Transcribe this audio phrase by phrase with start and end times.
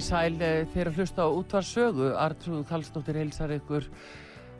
[0.00, 3.84] Komið sæl eh, þegar hlusta á útvarsögu Artrúð Kallstóttir heilsar ykkur.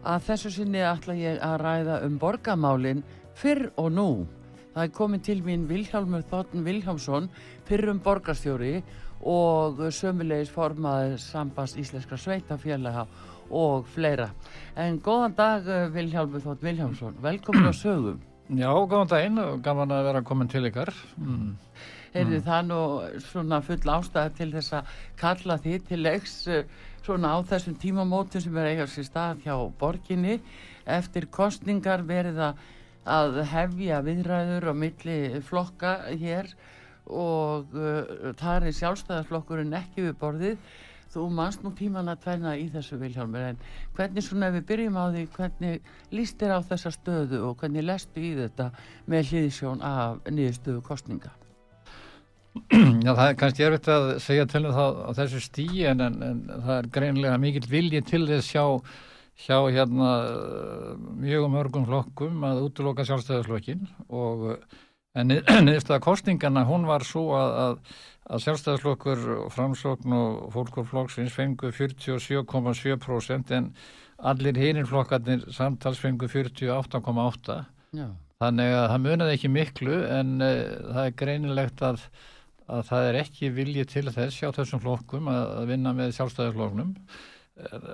[0.05, 3.01] Að þessu sinni ætla ég að ræða um borgamálin
[3.41, 4.09] fyrr og nú.
[4.75, 7.31] Það er komið til mín Vilhjálmur Þotn Vilhjálmsson
[7.65, 8.83] fyrrum borgarstjóri
[9.25, 13.07] og sömulegis formaður sambast íslenskra sveitafélaga
[13.49, 14.29] og fleira.
[14.77, 17.17] En góðan dag eh, Vilhjálmur Þotn Vilhjálmsson.
[17.25, 20.93] Velkomin á sögum Já, góðan daginn gaman að vera komin til ykkar.
[21.17, 21.55] Mm.
[22.11, 22.45] Heyrðu mm.
[22.47, 22.81] það nú
[23.23, 26.65] svona full ástæða til þess að kalla því til leiks eh,
[27.05, 30.41] svona á þessum tímamótum sem er eigað sér stað hjá borginni.
[30.91, 36.51] Eftir kostningar verið að hefja viðræður á milli flokka hér
[37.11, 40.71] og uh, það er sjálfstæðarflokkurinn ekki við borðið.
[41.11, 43.59] Þú mannst nú tíman að tvæna í þessu Vilhjálmur en
[43.97, 48.23] hvernig svona við byrjum á því hvernig líst þér á þessa stöðu og hvernig lestu
[48.23, 48.71] í þetta
[49.11, 51.35] með hlýðisjón af niðurstöðu kostninga
[52.51, 56.21] Já, það er kannski erfitt að segja til um það á þessu stíi en, en,
[56.27, 58.65] en það er greinlega mikill vilji til þess hjá,
[59.45, 60.11] hjá hérna
[61.23, 64.49] mjög mörgum flokkum að útloka sjálfstæðarslokkin og
[65.19, 65.35] en
[65.67, 68.01] niðurstaða kostningana hún var svo að, að,
[68.35, 69.23] að sjálfstæðarslokkur
[69.55, 73.71] framslokn og fólkurflokksins fengu 47,7% en
[74.33, 80.53] allir hinnir flokkarnir samtals fengu 48,8% þannig að það munaði ekki miklu en uh,
[80.91, 82.05] það er greinilegt að
[82.71, 86.95] að það er ekki vilji til þess hjá þessum flokkum að vinna með sjálfstæðarfloknum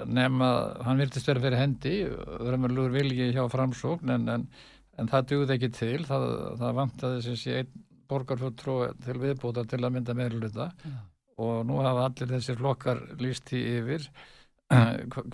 [0.07, 0.51] nema
[0.87, 4.47] hann viltist vera fyrir hendi raunverulegur vilji hjá framsókn en, en,
[5.01, 5.99] en það dugði ekki til.
[6.07, 6.29] Það,
[6.61, 10.97] það vantaði sem sé einn borgarfjörtrú til viðbúta til að mynda meðluta ja.
[11.43, 14.07] og nú hafa allir þessir flokkar líst í yfir.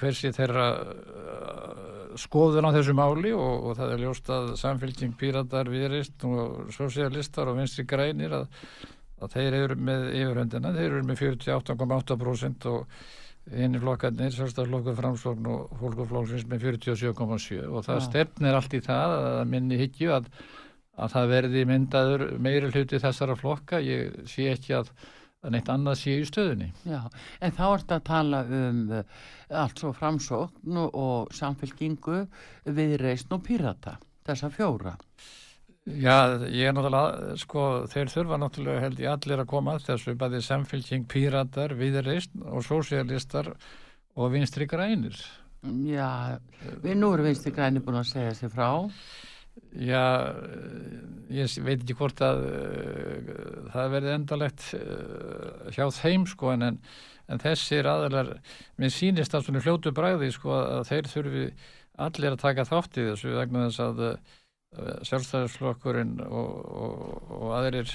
[0.01, 5.71] Hversi þeirra uh, skoðun á þessu máli og, og það er ljóst að samfélking píratar,
[5.73, 8.51] viðrist og sosialistar og vinstri grænir að
[9.23, 12.97] að þeir eru með yfirhundina, þeir eru með 48,8% og
[13.53, 18.05] hinn í flokkarnir, sérstaflokkur framslokn og fólkuflokksins með 47,7% og það ja.
[18.07, 20.29] stefnir allt í það að minni higgju að,
[20.95, 24.95] að það verði myndaður meiri hluti þessara flokka, ég sé ekki að
[25.43, 26.69] að neitt annað sé í stöðunni.
[26.87, 27.01] Já,
[27.43, 29.23] en þá ert að tala um uh,
[29.63, 32.21] allt svo framsókn og, samfélkingu
[32.77, 33.97] við reysn og pírata,
[34.27, 34.95] þessa fjóra.
[35.83, 40.13] Já, ég er náttúrulega, sko, þeir þurfa náttúrulega held ég allir að koma að þessu
[40.15, 43.49] bæði samfélking, píratar, viðreist og sósialistar
[44.15, 45.17] og vinstri grænir.
[45.83, 46.39] Já,
[46.85, 48.69] við nú erum vinstri grænir búin að segja sér frá.
[49.75, 50.05] Já,
[51.35, 53.33] ég veit ekki hvort að uh,
[53.75, 56.79] það verði endalegt uh, hjá þeim, sko, en,
[57.27, 58.37] en þessir aðalar,
[58.79, 61.45] mér sýnist að svona fljótu bræði, sko, að þeir þurfi
[62.07, 64.05] allir að taka þátt í þessu vegna þess að
[64.73, 67.91] sjálfstæðisflokkurinn og, og, og aðrir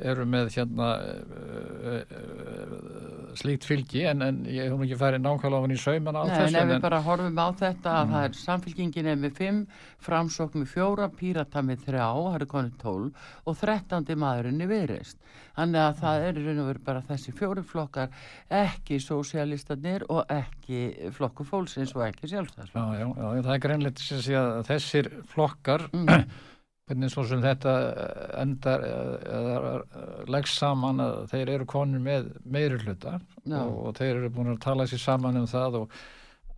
[0.00, 5.74] eru með hérna uh, uh, slíkt fylgi en, en ég hef ekki farið nákvæmlega ofin
[5.74, 6.54] í sauman á Nei, þessu.
[6.54, 8.14] Nei, en við bara horfum á þetta að mm.
[8.14, 9.60] það er samfylgingin er með 5,
[10.06, 14.12] framsókn með 4, pírata með 3, það er konið 12 og 13.
[14.24, 15.20] maðurinn er viðreist.
[15.60, 18.12] Þannig að það er í raun og veru bara þessi fjóri flokkar
[18.60, 23.00] ekki sósialistanir og ekki flokku fólksins og ekki sjálfstæðsflokkar.
[23.00, 24.06] Já, já, já, það er greinleitt
[24.40, 26.06] að þessir flokkar mm
[26.90, 32.32] hvernig svo sem þetta eh, endar eða eh, leggst saman að þeir eru konur með
[32.44, 36.00] meiri hluta og, og þeir eru búin að tala sér saman um það og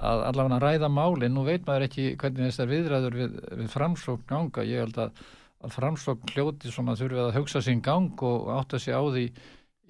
[0.02, 4.64] að allavega ræða málinn, nú veit maður ekki hvernig þessar viðræður við, við framsókn ganga,
[4.66, 5.20] ég held að,
[5.62, 9.28] að framsókn hljóti svona þurfið að hugsa sín gang og átta sig á því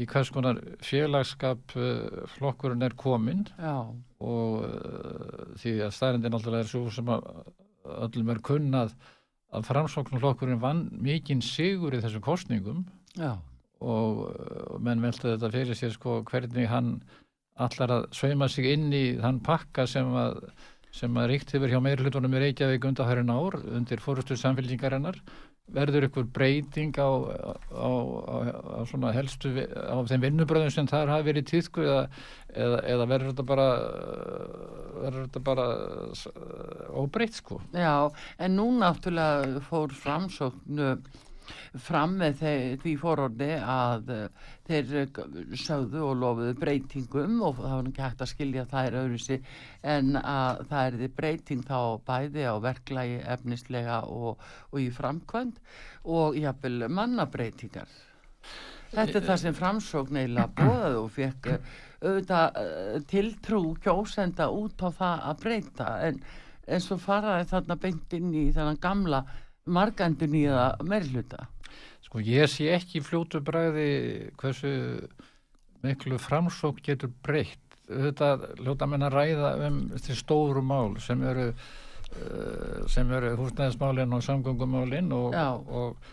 [0.00, 3.88] í hvers konar félagskap uh, flokkurinn er komin Já.
[4.24, 7.26] og uh, því að stærindin alltaf er svo sem að
[8.02, 8.94] öllum er kunnað
[9.52, 12.84] að framsóknarflokkurinn vann mikinn sigur í þessum kostningum
[13.18, 13.36] Já.
[13.84, 14.22] og,
[14.80, 16.94] menn velta þetta fyrir sér sko hvernig hann
[17.60, 20.40] allar að sveima sig inn í þann pakka sem að
[20.92, 25.18] sem að ríkt hefur hjá meiri hlutunum í Reykjavík undarhærin ár undir fórustu samfélgingarinnar
[25.72, 27.88] verður ykkur breyting á, á, á,
[28.76, 32.02] á svona helstu á þeim vinnubröðum sem þar hafi verið tíðku eða,
[32.52, 33.68] eða, eða verður þetta bara
[35.02, 35.66] verður þetta bara
[37.02, 37.60] óbreytt sko?
[37.72, 38.10] Já,
[38.42, 40.96] en nú náttúrulega fór framsóknu
[41.86, 42.42] fram með
[42.82, 45.20] því fórordi að uh, þeir uh,
[45.58, 49.38] sögðu og lofuðu breytingum og það var ekki hægt að skilja það er öðruðsi
[49.94, 51.78] en að það er því breyting þá
[52.08, 55.62] bæði á verklagi efnislega og, og í framkvæmt
[56.18, 57.96] og jáfnvel mannabreitingar
[58.92, 61.72] þetta er það sem framsókn eiginlega bóðaði og fekk uh,
[62.02, 65.88] auðvitað tiltrú kjósenda út á það að breyta.
[66.08, 66.20] En,
[66.66, 69.22] en svo faraði þarna beint inn í þannig gamla
[69.66, 71.46] margandun í það meirluta
[72.12, 73.84] Sko ég sé ekki fljótu bræði
[74.36, 74.70] hversu
[75.80, 77.78] miklu framsók getur breytt.
[77.88, 78.26] Þetta
[78.60, 84.26] ljóta menn að ræða um þessi stóru mál sem eru uh, sem eru húsnæðismálinn og
[84.26, 85.38] samgöngumálinn og,
[85.72, 86.12] og,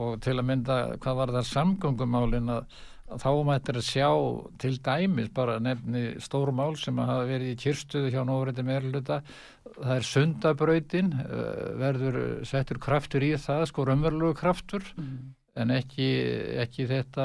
[0.00, 4.08] og til að mynda hvað var það samgöngumálinn að þá mættir að sjá
[4.60, 9.20] til dæmis bara nefni stóru mál sem hafa verið í kyrstuðu hjá nóverandi meirluta
[9.76, 14.86] það er sundabrautin uh, verður settur kraftur í það sko raunverulegu kraftur.
[14.96, 15.34] Mm.
[15.54, 16.06] en ekki,
[16.64, 17.24] ekki þetta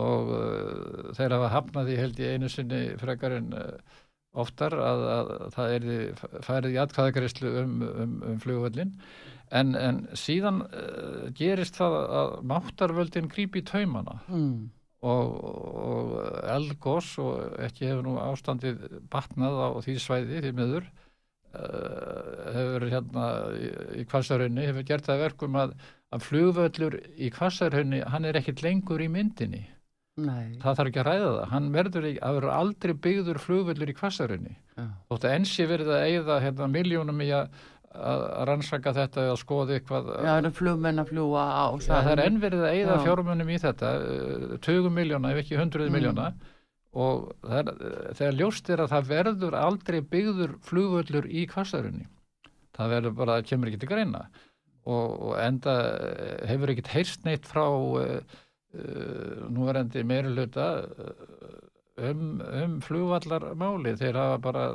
[0.00, 3.74] og uh, þeir hafa hafnað í held í einu sinni frekarinn uh,
[4.38, 5.84] oftar að, að það er
[6.46, 8.92] færið í atkvæðakristlu um, um, um flugvöldin
[9.50, 14.20] en, en síðan uh, gerist það að máttarvöldin grípi taumana.
[14.28, 14.70] Mm.
[15.00, 15.30] og,
[15.80, 16.10] og
[16.52, 18.82] elgós og ekki hefur nú ástandið
[19.12, 20.90] batnað á því svæði því miður
[21.56, 23.26] uh, hefur hérna
[23.56, 25.76] í, í kvassarhaunni hefur gert það verkum að,
[26.12, 29.66] að flugvöldur í kvassarhaunni hann er ekkit lengur í myndinni.
[30.20, 30.58] Nei.
[30.60, 31.44] það þarf ekki að ræða það.
[31.48, 34.56] Hann verður, að verður aldrei byggður flugvöldur í kvassarunni
[35.08, 39.76] þótt að ensi verið að eigða hérna, miljónum í að, að rannsaka þetta eða skoða
[39.76, 40.12] eitthvað.
[40.14, 43.50] Já, það er flugmenn að fljúa á Já, það er enn verið að eigða fjármunum
[43.50, 43.92] í þetta
[44.66, 45.96] 20 miljóna ef ekki 100 mm.
[45.96, 46.28] miljóna
[46.90, 47.72] og er,
[48.18, 52.06] þegar ljóst er að það verður aldrei byggður flugvöldur í kvassarunni
[52.78, 54.22] það verður bara, það kemur ekki til greina.
[54.90, 55.74] Og, og enda
[56.48, 57.66] hefur ekkit heyrst neitt frá
[58.70, 61.54] Uh, nú er endi meiri hluta uh,
[62.06, 64.66] um, um flugvallarmáli þeir hafa bara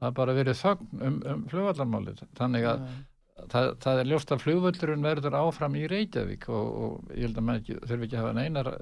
[0.00, 2.96] það bara verið þögn um, um flugvallarmáli þannig að ja.
[3.52, 7.48] það, það er ljóst að flugvöldurinn verður áfram í Reykjavík og, og ég held að
[7.50, 8.72] maður þurfi ekki að hafa neinar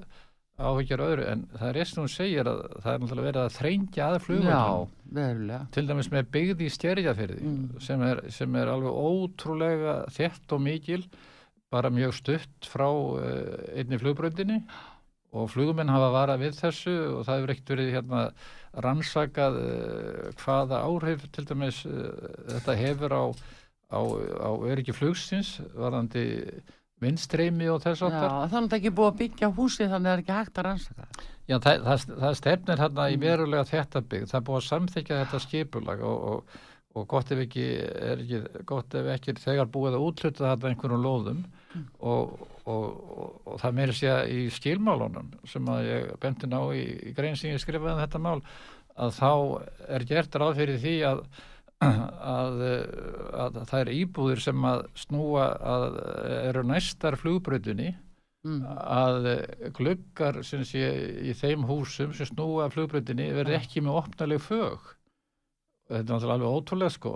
[0.59, 1.25] áhugjar öðru.
[1.31, 4.21] En það er eins og hún segir að það er náttúrulega verið að þrengja að
[4.25, 7.65] flugvöldurinn til dæmis með byggði stjærjafyrði mm.
[7.85, 11.01] sem, sem er alveg ótrúlega þett og mikil
[11.73, 13.19] bara mjög stutt frá uh,
[13.77, 14.63] einni flugbröndinni
[15.37, 18.23] og flugumenn hafa varað við þessu og það hefur ekkert verið hérna
[18.85, 22.11] rannsakað uh, hvaða áhrif til dæmis uh,
[22.55, 23.25] þetta hefur á,
[23.89, 23.99] á,
[24.45, 26.27] á öryggi flugsins varðandi
[26.99, 28.27] vindstreymi og þess aftar.
[28.27, 30.57] Já, þannig að það ekki búið að byggja húsi þannig að það er ekki hægt
[30.59, 31.27] að rannsaka það.
[31.49, 35.21] Já, það, það, það stefnir hérna í verulega þetta bygg, það er búið að samþykja
[35.23, 36.57] þetta skipulag og, og,
[36.93, 37.65] og gott ef ekki,
[38.11, 41.41] ekki, gott ef ekki þegar búið að útluta þetta einhverjum lóðum
[42.03, 42.35] og,
[42.67, 47.37] og það meiri sé að í skilmálunum sem að ég benti ná í, í grein
[47.39, 48.41] sem ég skrifaði um þetta mál
[48.99, 49.31] að þá
[49.95, 51.23] er gert ráð fyrir því að
[51.79, 52.61] að,
[53.39, 55.99] að það er íbúðir sem að snúa að
[56.49, 57.93] eru næstar flugbröðunni
[58.43, 58.61] mm.
[58.67, 59.29] að
[60.67, 60.89] sé
[61.23, 64.95] í þeim húsum sem snúa flugbröðunni verði ekki með opnaleg fög.
[65.89, 67.13] Þetta er náttúrulega alveg ótrúlega sko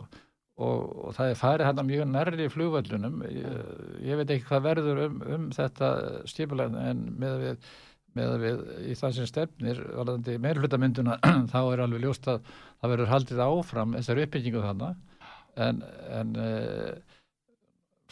[0.62, 3.64] og, og það er farið hérna mjög nærri í flugvöldunum ég,
[4.06, 5.90] ég veit ekki hvað verður um, um þetta
[6.30, 7.74] stipulega en með við
[8.14, 11.18] með að við í það sem stefnir varðandi meirflutamynduna
[11.54, 15.02] þá er alveg ljóst að það verður haldið áfram þessar uppbyggingu þannig
[15.64, 15.82] en,
[16.20, 16.50] en e,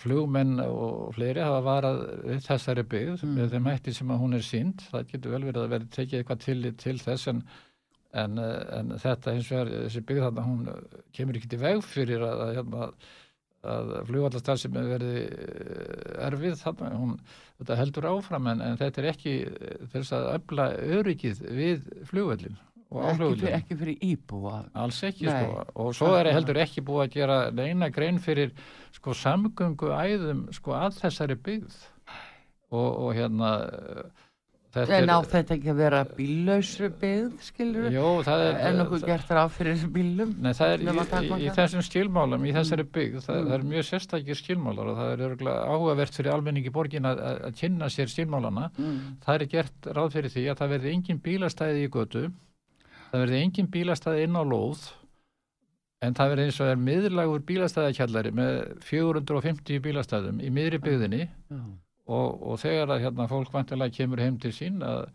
[0.01, 3.35] flugmenn og fleiri hafa varað við þessari byggð mm.
[3.37, 6.21] með þeim hætti sem að hún er sínd það getur vel verið að verið tekið
[6.21, 7.43] eitthvað til, til þess en,
[8.17, 12.25] en, en þetta hins vegar þessi byggð þannig að hún kemur ekki til veg fyrir
[12.27, 12.87] að, að, hérna,
[13.71, 17.13] að flugvallastar sem er verið eh, erfið þannig hún
[17.61, 19.37] þetta heldur áfram en, en þetta er ekki
[19.93, 20.67] þess að öfla
[20.99, 22.59] öryggið við áflugvallin.
[22.91, 24.65] Ekki, ekki fyrir íbúa.
[24.75, 25.45] Alls ekki Nei.
[25.45, 28.51] sko og svo er heldur ekki búið að gera neina grein fyrir
[28.97, 31.77] sko samgöngu æðum sko að þessari byggð
[32.75, 33.53] og, og hérna
[34.71, 37.87] Þetta en á er, þetta ekki að vera bílausru byggð, skilur?
[37.91, 38.59] Jó, það er...
[38.69, 40.29] En okkur gert ráð fyrir bílum?
[40.39, 42.91] Nei, það er í, í, í þessum skilmálum, í þessari mm.
[42.95, 43.49] byggð, það, mm.
[43.49, 47.91] það er mjög sérstakir skilmálar og það er áhugavert fyrir almenningi borgin að, að kynna
[47.91, 48.69] sér skilmálana.
[48.77, 48.95] Mm.
[49.27, 52.23] Það er gert ráð fyrir því að það verði engin bílastæði í götu,
[53.11, 54.87] það verði engin bílastæði inn á lóð,
[55.99, 61.25] en það verði eins og er miðlagur bílastæðakjallari með 450 bílastæðum í miðri byggðinni.
[61.51, 61.63] Já
[62.09, 65.05] og, og þegar að hérna, fólk vantilega kemur heim til sín að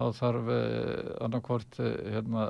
[0.00, 2.48] þá þarf eh, annarkvort eh, hérna,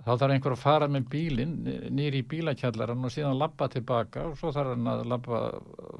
[0.00, 1.54] þá þarf einhver að fara með bílinn
[1.96, 5.42] nýri í bílakjallaran og síðan lappa tilbaka og svo þarf hann að lappa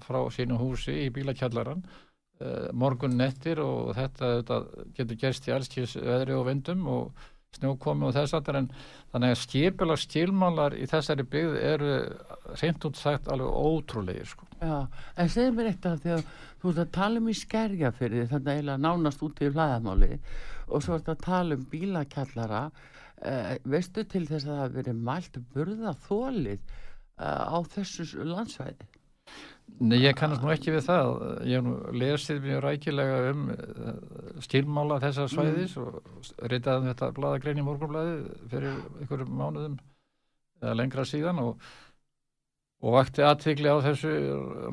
[0.06, 1.84] frá sínu húsi í bílakjallaran
[2.40, 4.60] eh, morgun nettir og þetta, þetta
[4.96, 7.26] getur gerst í allskís veðri og vindum og
[7.56, 8.68] snjókomi og þess en
[9.12, 11.92] þannig að skipila skilmálar í þessari byggð eru
[12.60, 14.48] reynd út sagt alveg ótrúlegir sko.
[14.60, 14.86] Já,
[15.16, 16.26] en segð mér eitt af því að
[16.60, 19.50] þú ert að tala um í skerja fyrir því þannig að eiginlega nánast út í
[19.52, 20.12] hlæðamáli
[20.66, 22.62] og svo ert að tala um bílakjallara
[23.22, 28.90] eh, veistu til þess að það verið mælt burða þólið eh, á þessu landsvæði?
[29.76, 31.10] Nei, ég kannast nú ekki við það.
[31.44, 33.90] Ég hef nú lesið mjög rækilega um uh,
[34.44, 35.82] stílmála þessar svæðis mm.
[35.82, 38.14] og reytaði um þetta bladagrein í morgunblæði
[38.52, 39.76] fyrir einhverjum mánuðum
[40.62, 41.66] eða lengra síðan og,
[42.80, 44.14] og vakti aðtikli á þessu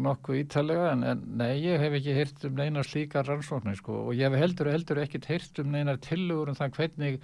[0.03, 4.15] nokkuð ítalega en, en nei, ég hef ekki hýrt um neina slíkar rannsóknir sko og
[4.15, 7.19] ég hef heldur og heldur ekkit hýrt um neina tilugur um það hvernig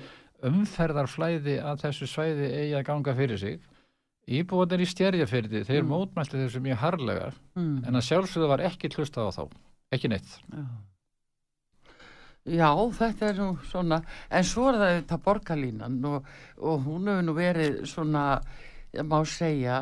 [0.49, 3.59] umferðarflæði að þessu svæði eigi að ganga fyrir sig
[4.29, 5.89] Íbúanir í stjærjafyrdi, þeir mm.
[5.89, 7.87] mótmælti þessu mjög harlega mm.
[7.89, 9.43] en að sjálfsögðu var ekki hlustað á þá,
[9.95, 10.35] ekki neitt.
[10.53, 10.67] Já.
[12.49, 13.99] Já, þetta er nú svona,
[14.33, 16.29] en svo er það þetta borgarlínan og,
[16.63, 18.23] og hún hefur nú verið svona,
[19.05, 19.75] má segja,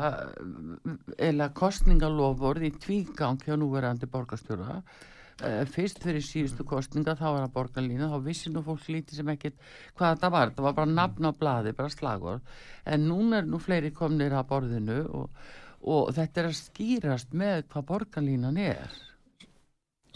[1.16, 5.06] eða kostningalofur í tvígang hjá núverandi borgarstjóra uh,
[5.38, 9.60] fyrst fyrir síðustu kostninga þá var það borgarlína, þá vissi nú fólk lítið sem ekkert
[9.98, 12.40] hvað þetta var, þetta var bara nafn á bladi, bara slagur
[12.84, 15.46] en núna er nú fleiri komnir að borðinu og,
[15.86, 18.98] og þetta er að skýrast með hvað borgarlínan er.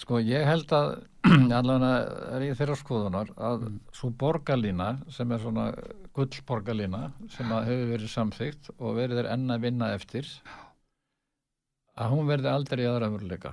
[0.02, 0.92] Sko ég held að
[1.60, 1.92] allavega
[2.34, 3.80] er ég þeirra skoðunar að mm.
[3.94, 5.70] svo borgarlína sem er svona
[6.16, 10.26] gullborgarlína sem hefur verið samþygt og verið er enna að vinna eftir
[11.94, 13.52] að hún verði aldrei aðra veruleika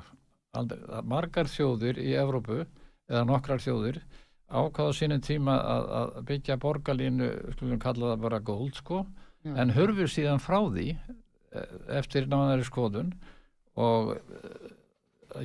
[0.58, 4.01] aldrei, margar þjóður í Evrópu eða nokkrar þjóður
[4.50, 9.03] ákáða sínum tíma að, að byggja borgarlínu, skulum kalla það bara gold sko,
[9.46, 9.53] Já.
[9.62, 13.13] en hörfur síðan frá því eh, eftir náðari skoðun
[13.79, 14.72] og eh,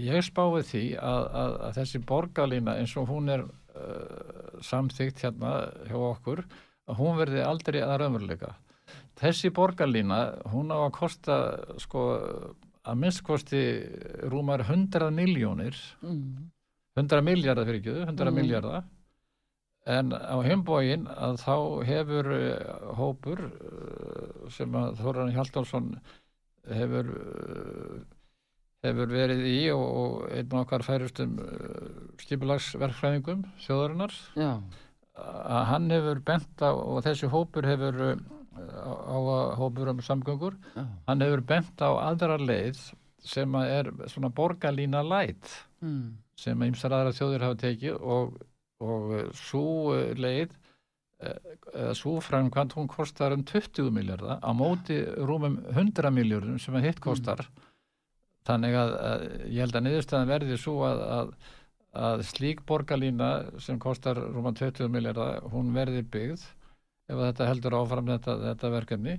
[0.00, 5.50] ég spáði því að, að, að þessi borgarlína eins og hún er uh, samþygt hérna
[5.90, 6.40] hjá okkur
[6.88, 8.54] að hún verði aldrei að raunveruleika
[9.20, 10.20] þessi borgarlína
[10.54, 11.36] hún á að kosta
[11.84, 12.06] sko
[12.84, 13.62] að minnstkosti
[14.32, 16.50] rúmar 100 miljónir mm.
[17.00, 18.36] 100 miljardar fyrir ekki 100 mm.
[18.38, 18.84] miljardar
[19.94, 21.56] en á heimbógin að þá
[21.88, 25.90] hefur uh, hópur uh, sem að Þóran Hjaldálsson
[26.72, 27.10] hefur
[28.84, 31.36] hefur verið í og, og einn og okkar færustum
[32.20, 34.50] stipulagsverkfræðingum þjóðarinnar Já.
[35.16, 38.00] að hann hefur bent á og þessi hópur hefur
[38.54, 40.84] á að hópur um samgöngur Já.
[41.08, 42.80] hann hefur bent á aðra leið
[43.24, 45.48] sem að er svona borgarlína læt
[45.82, 46.12] mm.
[46.38, 48.36] sem að ymsar aðra þjóðir hafa tekið og,
[48.84, 50.54] og svo leið
[51.24, 56.88] eða svo framkvæmt hún kostar um 20 miljardar á móti rúmum 100 miljardum sem að
[56.88, 57.68] hitt kostar mm.
[58.48, 61.32] þannig að, að ég held að niðurstaðan verði svo að, að,
[62.10, 63.30] að slík borgarlína
[63.62, 66.44] sem kostar rúmum 20 miljardar hún verði byggð
[67.10, 69.16] ef þetta heldur áfram þetta, þetta verkefni.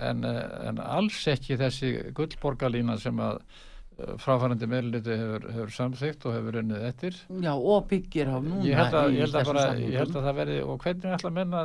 [0.00, 6.36] En, en alls ekki þessi gullborgarlína sem að eh, fráfærandi meðluti hefur, hefur samþygt og
[6.38, 7.18] hefur unnið eftir.
[7.44, 10.28] Já og byggir á núna ég held að, ég held að, bara, ég held að
[10.28, 11.64] það verði og hvernig ætla að menna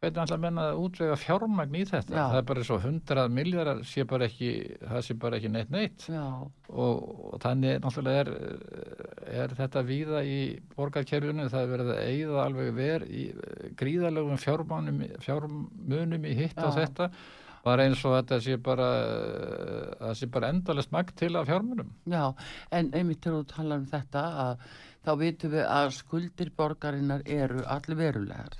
[0.00, 2.12] hvernig ætla að menna að útvega fjármagn í þetta?
[2.12, 2.24] Já.
[2.32, 4.50] það er bara svo hundrað miljardar sé bara ekki,
[4.82, 6.04] það sé bara ekki neitt neitt.
[6.12, 8.30] Og, og þannig náttúrulega er,
[9.44, 10.38] er þetta víða í
[10.76, 13.24] borgarkerfunu, það er verið að eigða alveg verið í
[13.80, 17.10] gríðalegum fjármunum, fjármunum í hitt og þetta.
[17.66, 18.90] Var eins og þetta sé bara
[19.98, 21.88] það sé bara endalist magt til að fjármunum.
[22.06, 22.28] Já,
[22.70, 24.68] en einmitt til að tala um þetta að
[25.06, 28.54] þá vitum við að skuldir borgarinnar eru allir verulegar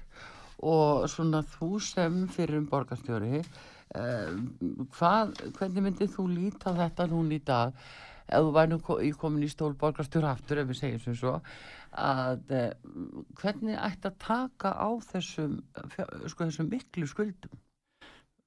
[0.65, 3.43] og svona þú sem fyrir um borgarstjóri.
[3.97, 4.31] Eh,
[4.97, 7.77] hvað, hvernig myndið þú líta þetta núna í dag?
[8.27, 8.81] Ef þú væri nú
[9.21, 11.37] komin í stól borgarstjóra aftur ef við segjum sem svo
[11.97, 12.73] að eh,
[13.39, 15.61] hvernig ætti að taka á þessum,
[16.27, 17.61] sko, þessum miklu skuldum?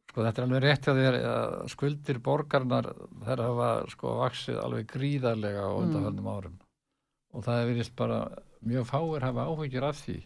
[0.10, 1.00] Sko þetta er alveg rétt að,
[1.30, 2.90] að skuldir borgarnar
[3.26, 6.34] þær hafa sko vaksið alveg gríðarlega á undanfjöldum mm.
[6.34, 6.60] árum.
[7.38, 8.20] Og það er verið bara
[8.66, 10.18] mjög fáir hafa áhugir af því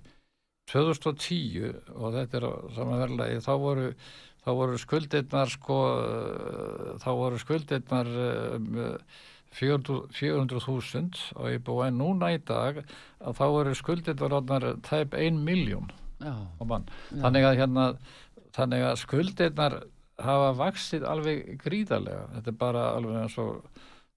[0.72, 3.88] 2010 og þetta er samanverðilegi þá voru,
[4.46, 5.80] þá voru skuldirnar sko
[7.04, 8.12] þá voru skuldirnar
[8.56, 8.82] um,
[9.54, 15.92] 400.000 og ég búið en núna í dag að þá voru skuldirnar tæp 1 miljón
[17.12, 17.90] þannig að hérna
[18.56, 19.82] þannig að skuldirnar
[20.22, 22.28] hafa vaksið alveg gríðarlega.
[22.36, 23.73] Þetta er bara alveg eins og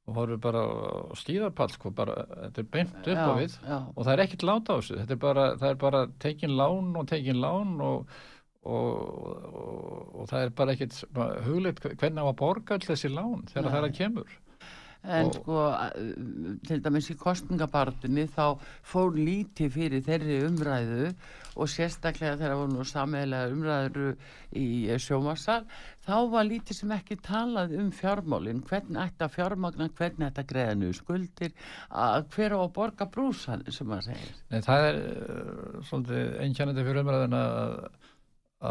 [0.06, 3.58] og horfum bara á skýðarpall sko, bara, þetta er beint upp á við.
[3.66, 4.96] og það er ekkert láta á þessu.
[5.00, 8.16] Þetta er bara, það er bara tekin lán og tekin lán og,
[8.62, 8.90] og,
[9.50, 11.00] og, og það er bara ekkert
[11.46, 13.72] hugleitt hvernig á að borga all þessi lán þegar Nei.
[13.72, 14.36] það er að kemur
[15.06, 15.64] en sko
[16.66, 21.10] til dæmis í kostningabartunni þá fór lítið fyrir þeirri umræðu
[21.56, 24.16] og sérstaklega þegar voru nú sammeðlega umræður
[24.56, 24.66] í
[25.02, 25.62] sjómassal
[26.06, 30.50] þá var lítið sem ekki talað um fjármálinn, hvernig ætti að fjármagna hvernig ætti að
[30.52, 31.54] greiða nú skuldir
[32.34, 34.34] hver á að borga brúsan sem maður segir.
[34.52, 37.78] Nei það er uh, svolítið einkjænandi fyrir umræðuna að,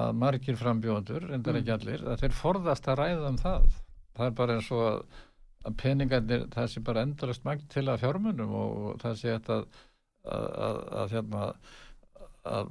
[0.02, 1.64] að margir frambjóðandur, reyndar mm.
[1.64, 3.72] ekki allir, að þeir forðast að ræða um það
[4.16, 5.24] það er bara eins og að
[5.66, 10.46] að peningarnir, það sé bara endalast mægt til að fjármunum og það sé að, að,
[10.68, 11.50] að, að hérna,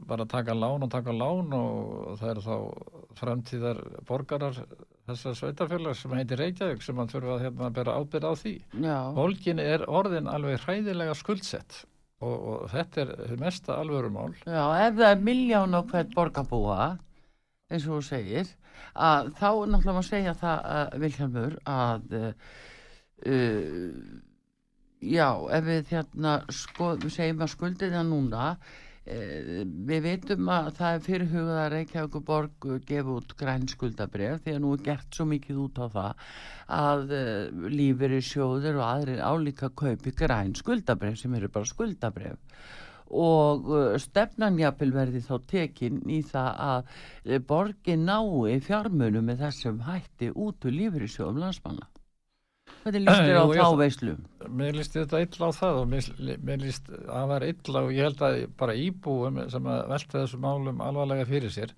[0.06, 2.56] bara taka lán og taka lán og það eru þá
[3.18, 4.60] framtíðar borgarar
[5.08, 8.54] þessar sveitafélag sem heitir Reykjavík sem mann þurfa að hérna, bera ábyrð á því.
[9.16, 11.82] Volgin er orðin alveg hræðilega skuldsett
[12.22, 14.32] og, og þetta er mesta alvörumál.
[14.46, 16.94] Já, ef það er miljón og hvert borgarbúa
[17.72, 18.54] eins og þú segir
[18.94, 22.16] að þá náttúrulega maður segja það Vilhelmur að
[23.26, 23.92] uh,
[25.04, 30.70] já, ef við hérna sko, við segjum að skuldið það núna uh, við veitum að
[30.78, 35.18] það er fyrirhugað að Reykjavík borg gefa út græn skuldabref því að nú er gert
[35.18, 36.24] svo mikið út á það
[36.78, 42.40] að uh, lífeyri sjóður og aðrir álíka kaupi græn skuldabref sem eru bara skuldabref
[43.14, 43.66] og
[44.00, 50.74] stefnanjapil verði þá tekinn í það að borgin nái fjármunum með þessum hætti út úr
[50.80, 51.90] lífyrirsjóðum landsmanna
[52.84, 54.14] Hvernig líst þér á þá veislu?
[54.52, 56.08] Mér líst þetta illa á það og mér,
[56.44, 60.18] mér líst að það var illa og ég held að bara íbúum sem að velta
[60.18, 61.72] þessum málum alvarlega fyrir sér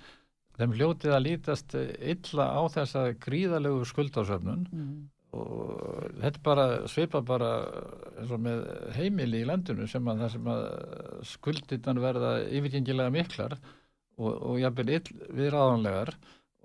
[0.57, 4.95] þeim hljótið að lítast illa á þessa gríðalegu skuldásöfnun mm.
[5.37, 7.51] og þetta bara svipa bara
[8.17, 8.65] eins og með
[8.97, 10.65] heimili í landinu sem að sem að
[11.35, 13.59] skuldirnan verða yfirgengilega miklar
[14.17, 14.99] og, og jáfnvel
[15.37, 16.17] við ráðanlegar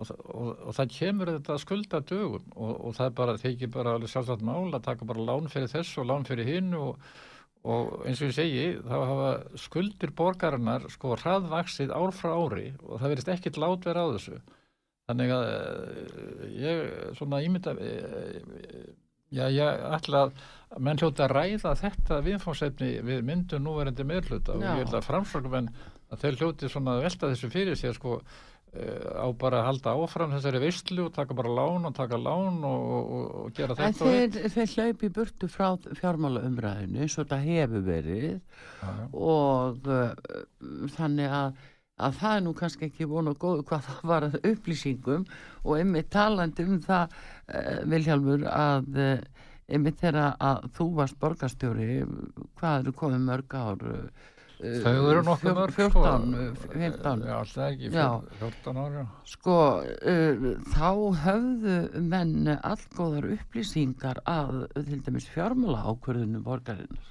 [0.02, 3.96] og, og, og það kemur þetta að skulda dögum og, og það bara þykir bara
[3.96, 6.96] alveg sjálfsagt mál að taka bara lán fyrir þess og lán fyrir hinn og
[7.62, 9.28] eins og ég segi þá hafa
[9.60, 14.40] skuldir borgarinnar sko hraðvaksið ár frá ári og það verist ekkit lát verið á þessu.
[15.10, 16.82] Þannig að eh, ég
[17.18, 18.90] svona ímynda eh,
[19.32, 24.64] já ég ætla að menn hljóta að ræða þetta viðfómsefni við myndum núverandi meðluta og
[24.66, 25.70] ég ætla að framsvöngum en
[26.12, 29.92] að þeir hljóti svona að velta þessu fyrir sér sko Eh, á bara að halda
[30.00, 33.90] áfram þessari veistlu og taka bara lán og taka lán og, og, og gera þetta
[33.90, 35.66] en þeir, þeir hlaupi burtu frá
[35.98, 38.40] fjármála umræðinu eins og þetta hefur verið.
[38.80, 40.14] Ja, og uh,
[40.96, 41.60] þannig að,
[42.00, 45.28] að það er nú kannski ekki vonu og góðu hvað það var að upplýsingum
[45.62, 51.90] og einmitt talandi um það uh, Vilhjálfur að uh, einmitt þegar að þú varst borgastjóri
[52.56, 53.90] hvað eru komið mörg ár
[54.62, 56.34] Þau eru nokkuð mörg, 14,
[56.70, 58.06] 15 Já, alltaf ekki, Já.
[58.38, 59.04] 14 ára.
[59.26, 60.90] sko uh, þá
[61.24, 61.78] höfðu
[62.12, 67.10] menn allgóðar upplýsingar að til dæmis fjármála ákvörðunum borgarinnar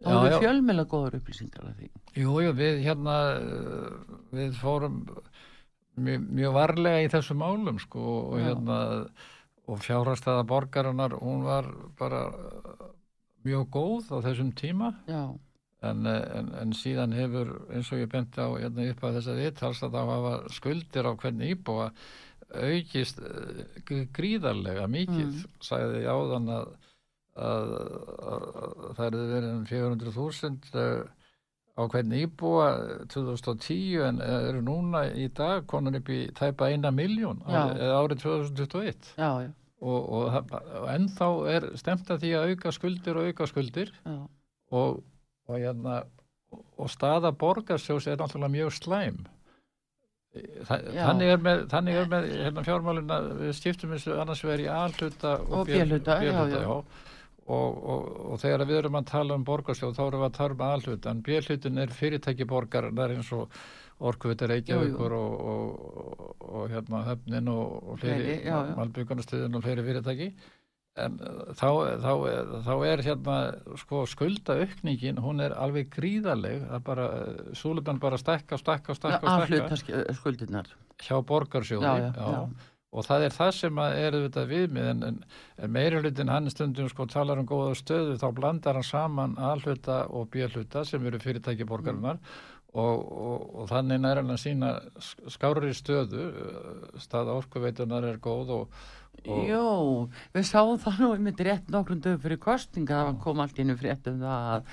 [0.00, 0.38] Já, höfðu já.
[0.44, 3.16] fjölmjöla góðar upplýsingar að því Jú, jú, við hérna,
[4.34, 5.00] við fórum
[6.00, 8.46] mjög, mjög varlega í þessu málum, sko, og Já.
[8.50, 8.78] hérna,
[9.70, 11.68] og fjárhastæða borgarinnar, hún var
[12.00, 12.22] bara
[13.46, 15.22] mjög góð á þessum tíma, já,
[15.82, 19.30] en, uh, en, en síðan hefur, eins og ég benti á hérna upp að þess
[19.32, 21.86] að viðtals að það hafa skuldir á hvernig íbúa
[22.50, 23.20] aukist
[23.88, 25.94] gr- gríðarlega mikið, Mm.
[26.02, 26.68] ég áðan að,
[27.38, 27.70] að,
[28.32, 31.04] að, að það eru verið um 400.000 uh,
[31.78, 32.66] á hvernig íbúa
[33.14, 38.22] 2010 en eru núna í dag konan upp í tæpa eina miljón árið, eða árið
[38.26, 43.30] 2021 já, já, og, og, og ennþá er stemt að því að auka skuldir og
[43.30, 44.18] auka skuldir já.
[44.74, 45.00] og,
[45.50, 46.00] og, hérna,
[46.78, 49.20] og staða borgarsjós er náttúrulega mjög slæm.
[50.30, 54.60] Þa, þannig er með, þannig er með hérna, fjármálin að við skiptum þessu annars vegar
[54.62, 55.72] í alhluta Og
[56.62, 57.08] já.
[57.50, 60.54] Og, og, og þegar við erum að tala um borgarsjóð þá erum við að tala
[60.54, 63.58] um alhluta en B-hlutin er fyrirtæki borgar það er eins og
[64.00, 68.06] Orkvita Reykjavíkur og, og, og, og hérna höfnin og, og
[68.78, 70.30] malbyggunastuðin og fleiri fyrirtæki
[71.04, 71.68] en uh, þá,
[72.04, 72.10] þá,
[72.66, 73.36] þá er hérna
[73.82, 77.06] sko skuldaaukningin hún er alveg gríðaleg það bara,
[77.56, 80.74] súlubann bara stekka, stekka, stekka, að stekka hluta sk- skuldirnar.
[81.00, 82.44] Hjá borgarsjóði Já, já,
[82.90, 85.18] og það er það sem er þetta viðmið en, en,
[85.62, 90.00] en meiri hlutin hann stundum sko talar um góða stöðu þá blandar hann saman A-hluta
[90.10, 92.18] og B-hluta sem eru fyrirtæki borgarinnar.
[92.70, 94.68] Og, og, og þannig nær hann að sína
[95.30, 96.26] skárri stöðu
[97.02, 98.76] staða orkuveitunar er góð og
[99.20, 103.74] Jó, við sáum það nú einmitt rétt nokkrum dögum fyrir kostinga það kom allt innu
[103.76, 104.70] frétt um það að,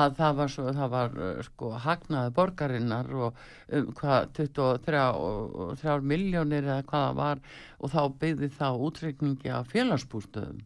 [0.00, 5.56] að það var, svo, það var uh, sko hagnaði borgarinnar og um, hvað 23 og,
[5.64, 7.42] og 3 miljónir eða hvað það var
[7.80, 10.60] og þá byggði það útreikningi af félagsbústöðum.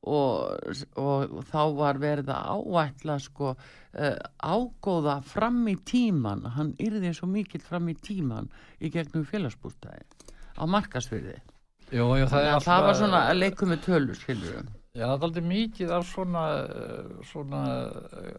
[0.00, 7.12] Og, og þá var verið að áætla sko uh, ágóða fram í tíman hann yrði
[7.16, 10.04] svo mikill fram í tíman í gegnum félagsbústæði
[10.60, 11.38] á markasfyrði
[11.90, 15.06] Jú, jú, það, er það var alltaf- svona að leikum með tölur skilur við Já,
[15.06, 18.30] það er aldrei mikið af svona, uh, svona uh,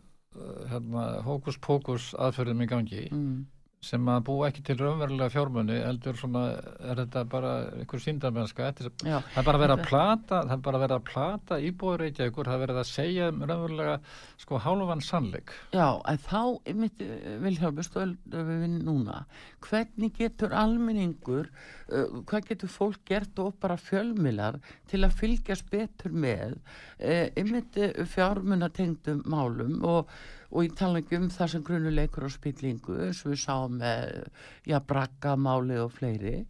[0.72, 3.38] hérna, hókus-pókus aðferðum í gangi mm.
[3.82, 6.44] Sem að búa ekki til raunverulega fjármunni heldur svona,
[6.86, 10.98] er þetta bara einhver síndamennska, það er bara verið að plata, það er bara verið
[11.00, 13.96] að plata íbúður eitthvað ykkur, það er verið að segja um raunverulega
[14.44, 15.54] sko hálfan sannleik.
[15.74, 16.42] Já, en þá
[16.78, 17.02] mitt
[17.42, 19.24] Vilhjálfur stöldum við núna.
[19.66, 24.60] Hvernig getur almenningur uh, hvað getur fólk gert og bara fjölmilar
[24.92, 27.82] til að fylgjast betur með uh, ymmit
[28.14, 30.14] fjármunatengdum málum og,
[30.52, 34.26] og ég tala ekki um það sem grunuleikur og spillingu og við sáum með
[34.68, 36.42] já, braggamáli og fleiri.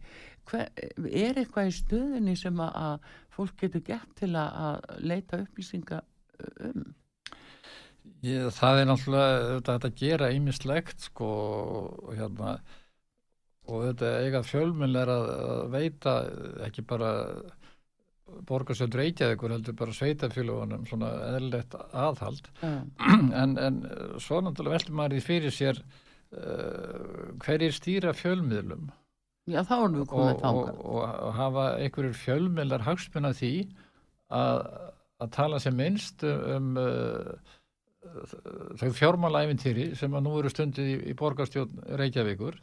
[0.50, 0.72] Hver,
[1.06, 6.02] er eitthvað í stöðinni sem að, að fólk getur gert til að, að leita upplýsinga
[6.68, 6.84] um?
[8.22, 11.30] Ég, það er náttúrulega þetta, þetta gera ýmislegt sko
[11.78, 12.56] og hérna
[13.70, 16.14] og þetta eiga fjölmjöl er að, að veita
[16.66, 17.12] ekki bara
[18.48, 22.72] borgarsjöld reykjaðikur heldur bara sveitafjölugunum svona eðlilegt aðhald Já.
[23.42, 23.78] en, en
[24.22, 28.90] svo náttúrulega veldur maður því fyrir sér uh, hverjir stýra fjölmiðlum
[29.50, 30.76] Já, þá erum við og, komið og, þangað.
[30.82, 33.54] og, og hafa einhverjir fjölmiðlar hagsmuna því
[34.32, 34.60] að,
[35.24, 37.58] að tala sem minnst um uh,
[38.80, 42.58] þau fjármálaæfintýri sem að nú eru stundið í, í borgarstjórn Reykjavíkur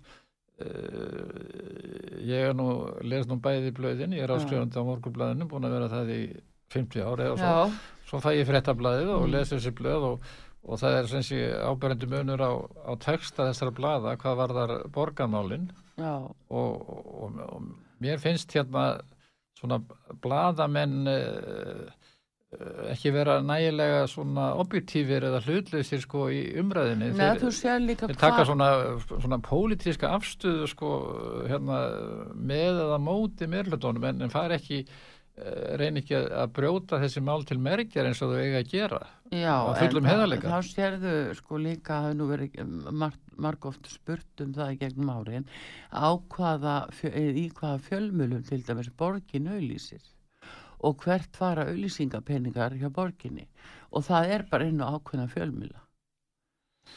[2.29, 2.67] ég er nú
[3.07, 6.21] les nú bæði blöðin, ég er áskrifandi á morgunblæðinu, búin að vera það í
[6.73, 9.31] 50 ári eða svo, svo fæ ég fréttablaðið og Mm.
[9.33, 10.25] les þessi blöð og,
[10.69, 12.51] og það er sem sé áberendi munur á,
[12.85, 15.69] á texta þessara blaða, hvað var þar borgarmálin
[16.49, 16.83] og,
[17.23, 17.63] og, og
[18.03, 18.99] mér finnst hérna
[19.59, 19.81] svona
[20.23, 21.87] bladamenn uh,
[22.49, 27.27] ekki vera nægilega svona objektífir eða hlutleysir sko í umræðinni Nei,
[27.83, 28.69] líka þeir taka svona,
[29.05, 30.89] svona pólitíska afstöðu sko
[31.45, 31.83] hérna
[32.33, 37.25] með eða móti meirlutónum en, en fara ekki uh, reyni ekki að, að brjóta þessi
[37.29, 39.05] mál til merkjar eins og þau eiga að gera.
[39.29, 40.49] Já, en heiðarleika.
[40.49, 45.13] Þá sérðu sko líka, það hefur nú verið marg, margóft spurt um það í gegnum
[45.19, 45.45] árin
[45.93, 46.79] á hvaða,
[47.13, 50.01] í hvaða fjölmjölum til dæmis borgin auðlýsir
[50.85, 53.47] og hvert fara auðlýsingapeningar hjá borginni
[53.91, 55.81] og það er bara á ákveðna fjölmjöla.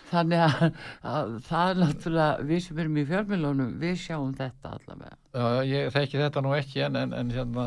[0.08, 0.62] Þannig að,
[1.04, 5.16] að það er náttúrulega, við sem erum í fjölmjölunum, við sjáum þetta allavega.
[5.32, 7.66] Já, ég þekki þetta nú ekki en, en, en hérna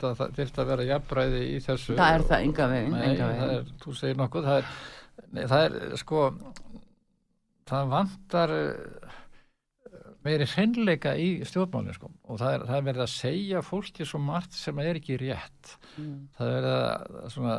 [0.00, 3.34] þetta þurft að vera jafnbræði í þessu Það er það enga veginn, Nei, enga það
[3.44, 3.54] veginn.
[3.58, 4.72] er, þú segir nokkuð það er,
[5.34, 6.24] Nei, það er sko
[7.70, 9.14] það vantar eh,
[10.24, 12.08] meiri hreinleika í stjórnmálinn sko.
[12.28, 15.76] og það er, það er verið að segja fólki svo margt sem er ekki rétt
[15.94, 16.26] Mm.
[16.34, 17.56] það er verið að svona,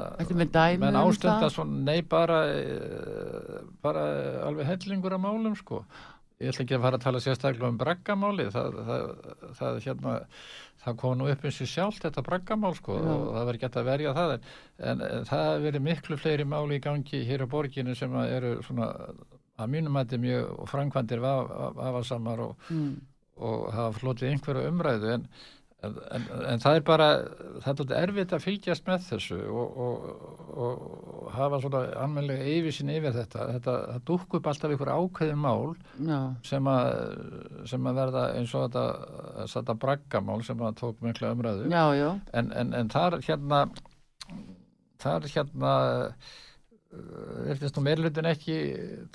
[0.81, 1.53] menn um ástunda það?
[1.55, 4.01] svona, nei bara eh, bara
[4.43, 5.85] alveg hellingur af málum sko
[6.41, 9.05] ég ætla ekki að fara að tala sérstaklega um braggamáli það, það,
[9.55, 10.15] það, hérna,
[10.83, 13.07] það kom nú upp eins og sjálft þetta braggamál sko Já.
[13.07, 16.83] og það verður gett að verja það en, en, það verið miklu fleiri máli í
[16.83, 18.91] gangi hér á borginu sem að eru svona
[19.59, 22.95] að mínum að þetta er mjög og framkvæmdir vafasamar og, Mm.
[23.37, 25.23] og hafa flotið einhverju umræðu en,
[25.83, 27.07] en, en, en það er bara
[27.63, 30.05] það er erfitt að fylgjast með þessu og, og,
[30.55, 30.85] og,
[31.25, 33.47] og hafa svona almennilega yfirsinn yfir þetta.
[33.57, 33.75] Þetta,
[34.07, 36.87] dúkku upp alltaf ykkur ákveði mál Já, sem að,
[37.69, 38.85] sem að verða eins og þetta,
[39.53, 41.69] þetta braggamál sem að tók mikla umræðu.
[41.69, 43.65] Já, já, en, en, en þar hérna
[45.03, 45.73] þar hérna
[47.45, 48.55] verðist nú meirlutin ekki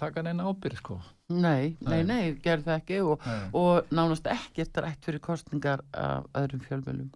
[0.01, 0.97] taka neina ábyrð sko
[1.31, 2.03] nei, nei, Nei.
[2.09, 7.11] nei, gerð það ekki og, og nánast ekkert rætt fyrir kostningar af öðrum fjölmjölum.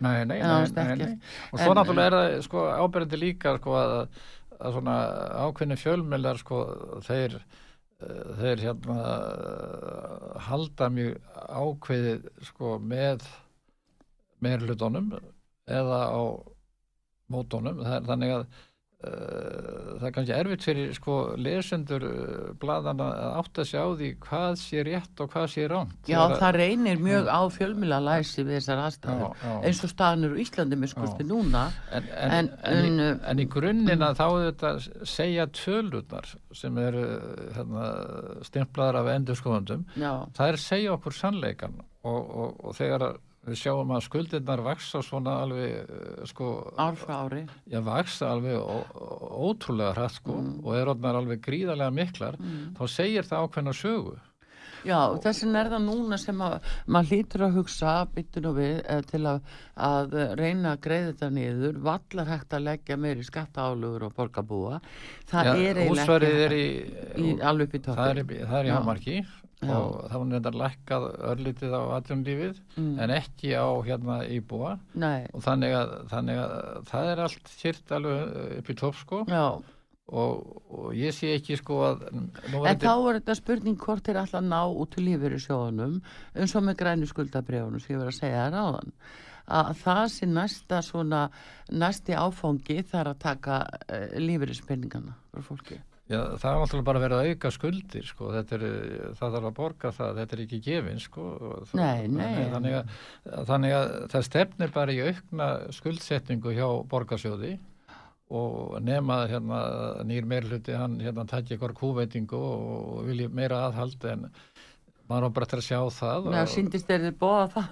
[0.00, 1.14] Nei, nei, nei, nei.
[1.52, 3.94] Og svo En- náttúrulega er það sko ábyrjandi líka sko að,
[4.58, 4.96] að svona
[5.46, 6.60] ákveðni fjölmjölar sko
[7.06, 11.16] þeir eh, þeir hérna eh, halda mjög
[11.62, 13.26] ákveðið sko með
[14.44, 15.10] meirlutunum
[15.68, 16.22] eða á
[17.28, 18.44] mótunum er þannig að
[18.98, 24.56] það er kannski erfitt fyrir sko lesendur uh, bladana að átta sig á því hvað
[24.58, 28.82] sé rétt og hvað sé rámt Já, það reynir mjög á fjölmjöla læsi við þessar
[28.88, 29.44] aðstæður.
[29.68, 31.28] Eins og staðan eru í Íslandi með skulti Já.
[31.30, 31.62] núna.
[31.94, 36.82] En, en, En- en, í, uh, en í grunnina þá er þetta segja tölurnar sem
[36.82, 37.06] eru
[37.54, 37.86] hérna,
[38.50, 43.16] stimplaðar af endurskoðundum Já, það er segja okkur sannleikan og, og, og þegar að
[43.52, 47.42] við sjáum að skuldirnar vaksa svona alveg eh, sko, ár frá ári.
[47.70, 48.76] já, vaksa alveg ó,
[49.50, 52.38] ótrúlega hrætt sko og er orðnar alveg gríðarlega miklar.
[52.78, 54.16] Þá segir það ákveðna sögu.
[54.86, 56.52] Já, og þessin er það núna sem að
[56.86, 59.40] maður hlýtur að hugsa, byttu nú við, eh, til að,
[59.74, 64.78] að reyna að greiða þetta niður, vallar hægt að leggja meiri skattaálugur og borgarbúa.
[65.32, 66.64] Það Já, er eiginlega ekki er í,
[67.26, 68.78] í, alveg upp í það er, í- það er í Já.
[69.58, 69.74] Já.
[69.74, 72.92] og það var nefndar lækkað örlítið á atvinnulífið Mm.
[73.02, 77.92] en ekki á hérna íbúa Nei, og þannig að, þannig að það er allt kýrt
[77.96, 79.24] alveg upp í topp sko
[80.08, 82.30] og, og ég sé ekki sko að en
[82.80, 85.98] þá er þetta spurning hvort þeir alltaf ná út til lífeyri sjóðunum,
[86.38, 88.94] eins og með grænu skuldabrjónu sem ég verið að segja þér áðan
[89.58, 91.20] að það sé næsta svona
[91.72, 95.78] næsti áfangi þar að taka uh, lífeyrispenningana frá fólki.
[96.08, 98.62] Já, það er náttúrulega bara verið að auka skuldir sko, er,
[99.18, 101.24] það þarf að borga það, þetta er ekki gefin sko.
[101.76, 102.46] Nei, nei.
[102.54, 102.94] Þannig að,
[103.50, 107.58] þannig að það stefnir bara í aukna skuldsetningu hjá borgarsjóði
[108.28, 109.60] og nema hérna
[110.08, 114.26] nýr meirhluti hann hérna takja ykkur kúveitingu og vilji meira aðhald en
[115.08, 117.70] maður á bara til að sjá það Nei, síndist þeir þið bóða það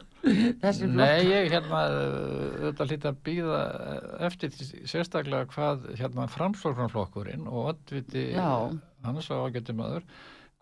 [0.63, 1.27] þessi Nei, flokk.
[1.31, 1.83] ég hérna
[2.63, 3.61] þetta hlýtt að býða
[4.29, 4.57] eftir
[4.91, 10.09] sérstaklega hvað hérna framsóknarflokkurinn og oddviti hans á ágættum aður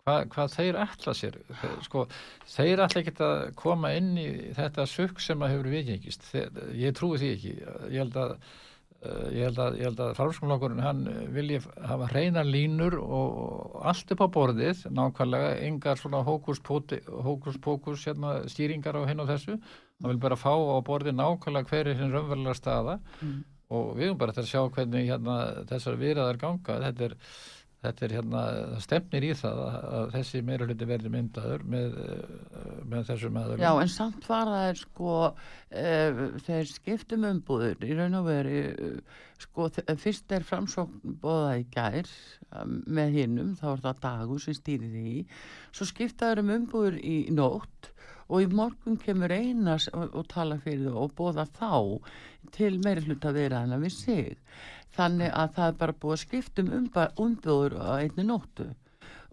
[0.05, 1.37] hvað, hvað þeir ætla sér.
[1.85, 2.05] Sko,
[2.53, 6.27] þeir ætla ekki að koma inn í þetta sukk sem að hefur vikingist
[6.77, 7.53] ég trúi því ekki.
[7.89, 8.35] Ég held að
[9.35, 11.01] ég held að, ég held að framskonlokkurinn hann
[11.35, 18.99] vilji hafa hreinar línur og, allt upp á borðið nákvæmlega, engar svona hókus-pókus hérna, stýringar
[18.99, 19.57] á hinn og þessu.
[20.01, 22.99] Hann vil bara fá á borðið nákvæmlega hver er hinn raunverulega staða.
[23.21, 23.43] Mm.
[23.75, 25.35] og við erum bara til að sjá hvernig hérna,
[25.69, 26.75] þessar viðræðar ganga.
[26.83, 27.15] Þetta er,
[27.85, 32.73] þetta er hérna, það stefnir í það að, þessi meira hluti verði myndaður með, eh,
[32.91, 37.97] með þessum aðeins Já, en samt var það er sko uh, þeir skiptum umbúður í
[37.97, 39.69] raun og veri uh, sko
[40.01, 42.13] fyrst er framsókn bóðað í gær
[42.61, 45.17] um, með hinnum, þá er það dagur sem stýri því,
[45.75, 47.91] svo skiptaður um umbúður í nótt
[48.25, 51.75] og í morgun kemur einas og, og tala fyrir þau og bóða þá
[52.55, 54.39] til meiri hluta viðræðina við sig
[54.95, 56.73] þannig að það er bara búið að skiptum
[57.25, 58.67] umbúður á einni nóttu.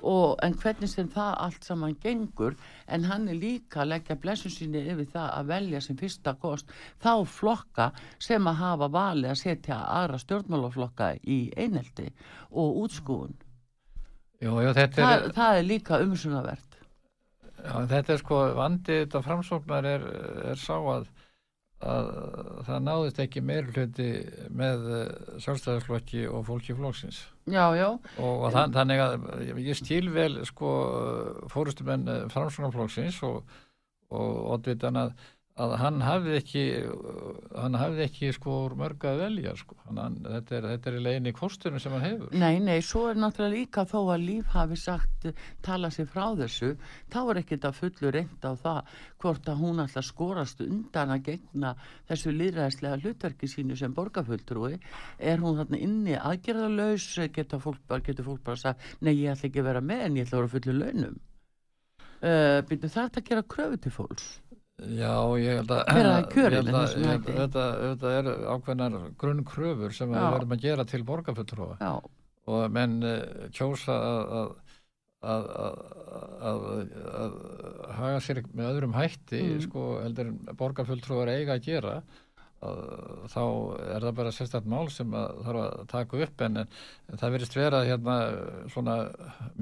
[0.03, 2.57] Og en hvernig sem það allt saman gengur
[2.91, 6.75] en hann er líka að leggja blessun síni yfir það að velja sem fyrsta kost
[7.05, 12.11] þá flokka sem að hafa valið að setja aðra stjórnmálaflokka í einelti
[12.51, 13.39] og útskúun
[14.43, 16.79] Jú, jú, þetta er, það, það er líka umsunavert
[17.63, 20.07] Já, þetta er sko vandið þetta framsóknar er,
[20.51, 21.07] er sá að,
[21.83, 22.11] að
[22.67, 24.09] það náðist ekki meir hluti
[24.55, 24.87] með
[25.43, 27.23] sjálfstæðarflokki og fólki flokksins.
[27.51, 27.89] Já, já,
[28.23, 30.73] og þann, þannig að ég stíl vel sko
[31.51, 33.43] fórustumenn framsóknarflokksins og,
[34.15, 35.15] og oddvitan að,
[35.61, 36.63] að hann hafði ekki
[37.53, 39.77] hann hafði ekki sko mörg að velja sko.
[39.85, 42.31] Hann, þetta, er, þetta er í legin í kostunum sem hann hefur.
[42.41, 45.27] Nei, nei, svo er náttúrulega líka þó að líf hafi sagt
[45.65, 46.73] tala sér frá þessu
[47.13, 51.27] þá er ekkit að fullu reynda á það hvort að hún alltaf skorast undan að
[51.29, 51.75] gegna
[52.09, 54.79] þessu líðræðislega hlutverki sínu sem borgarfulltrúi.
[55.21, 59.61] Er hún þarna inni aðgerðalös getur fólk, fólk bara að segja nei, ég ætla ekki
[59.61, 61.21] að vera með en ég ætla að vera fullu launum.
[62.23, 64.27] Uh, byrju það að gera kröfu til fólks
[64.99, 68.99] Já, ég held að kjörinn ég held að, ég held að þetta, þetta er ákveðnar
[69.23, 71.93] grunnkröfur sem við verðum að gera til borgarfulltrúa.
[72.53, 74.55] Og menn uh, kjósa að
[75.23, 75.45] að,
[76.43, 76.65] að
[77.23, 77.35] að
[77.99, 79.61] haga sér með öðrum hætti mm.
[79.69, 81.95] sko heldur borgarfulltrúar eiga að gera
[82.63, 83.43] þá
[83.97, 87.57] er það bara sérstaklega mál sem að þarf að taka upp en, en það verist
[87.57, 88.17] vera hérna
[88.71, 88.95] svona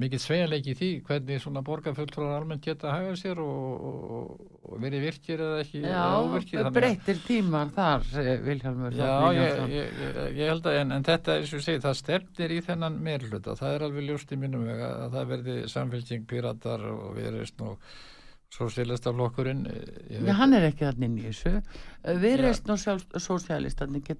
[0.03, 4.83] mikið sveianleiki í því hvernig svona borgarfulltrúar almennt geta að hafa sér og, og, og
[4.85, 8.05] verið virkir eða ekki Já, breytir tímar þar
[8.45, 9.99] Vilhelmur Já, ég, ég,
[10.37, 13.57] ég, held að en, en þetta er sem ég segi, það stefnir í þennan meirluta,
[13.57, 17.93] það er alveg ljóst í mínum vega að það verði samfélging, píratar og viðreist og
[18.51, 20.83] Sósíalistaflokkurinn eh, Já, hann er ekki
[21.15, 21.53] í þessu.
[22.03, 22.33] Eh, Við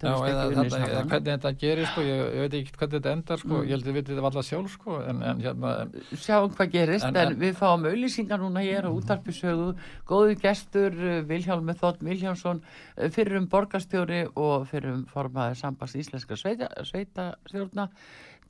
[0.08, 1.10] við stekið unni saman.
[1.12, 3.65] Hvernig þetta gerir sko, ég, ég veit ekki hvernig þetta endar sko, mm.
[3.65, 6.72] ég held að við veitum þetta alltaf sjálf sko en, en hérna en, Sjáum hvað
[6.78, 9.70] gerist, en, en við fáum auðlýsingar núna hér á útarpisögu
[10.08, 12.63] Góðu gestur eh, Vilhjálmi Þótt Vilhjálmsson
[13.12, 17.91] fyrir um borgastjóri og fyrir um formaði sambast íslenska sveita, sveita stjórna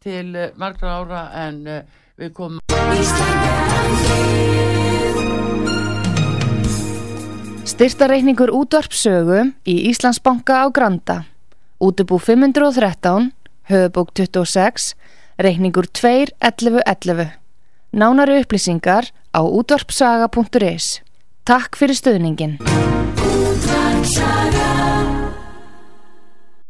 [0.01, 1.63] til margra ára en
[2.21, 2.61] við komum
[7.61, 11.17] Styrtareikningur útvarpsögu í Íslandsbanka á Granda.
[11.77, 13.29] Útubú 513,
[13.69, 14.95] höfubók 26,
[15.37, 17.37] reikningur 2.11.11.
[17.93, 21.01] Nánari upplýsingar á útvarpsaga.is.
[21.45, 22.57] Takk fyrir stöðningin.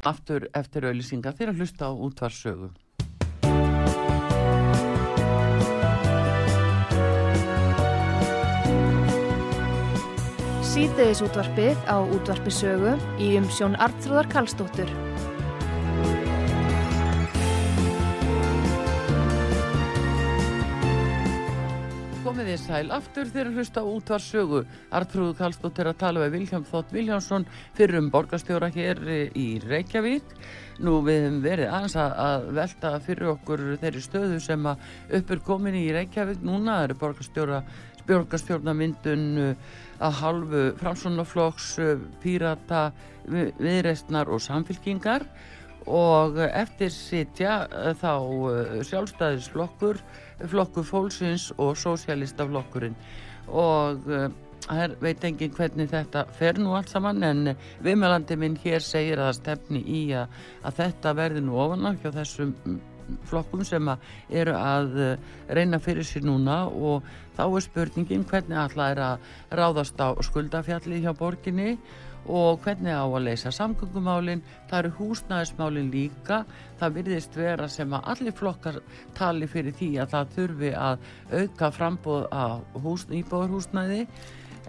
[0.04, 2.68] Aftur eftir auðlýsingar fyrir að hlusta á útvarpsögu.
[10.72, 14.88] Síðdeðis útvarpið á útvarpisögu í umsjón Artrúðar Kallstóttur.
[22.22, 24.62] Komið þið sæl aftur þegar hlusta útvarsögu.
[24.96, 27.44] Artrúður Kallstóttur að tala við Vilhelm Þótt Viljánsson
[27.76, 29.04] fyrir um borgastjóra hér
[29.36, 30.36] í Reykjavík.
[30.80, 35.76] Nú við hefum verið aðeins að velta fyrir okkur þeirri stöðu sem að uppur komin
[35.76, 36.40] í Reykjavík.
[36.40, 37.60] Núna eru borgastjóra
[38.08, 39.54] borgastjórnamyndun
[40.02, 41.72] að halvu framsvonarflokks,
[42.22, 42.90] pírata,
[43.28, 45.26] viðreistnar og samfylkingar.
[45.90, 48.12] Og eftir sitja eh, þá
[48.52, 49.98] eh, sjálfstæðisflokkur,
[50.46, 52.94] flokkur fólksins og sósialistaflokkurinn
[53.50, 54.28] og eh,
[55.02, 59.82] veit engin hvernig þetta fer nú allt saman en viðmælandi minn hér segir að stefni
[59.82, 60.30] í að,
[60.62, 62.54] að þetta verði nú ofaná hjá þessum
[63.30, 63.90] flokkum sem
[64.30, 67.02] eru að reyna fyrir sér núna og
[67.36, 69.28] þá er spurningin hvernig alltaf er að
[69.60, 71.76] ráðast á skuldafjalli hjá borginni
[72.30, 76.42] og hvernig á að leysa samgöngumálinn, það eru húsnæðismálinn líka,
[76.78, 78.78] það virðist vera sem að allir flokkar
[79.16, 82.46] tali fyrir því að það þurfi að auka frambóð á
[83.18, 84.06] íbúðarhúsnæði.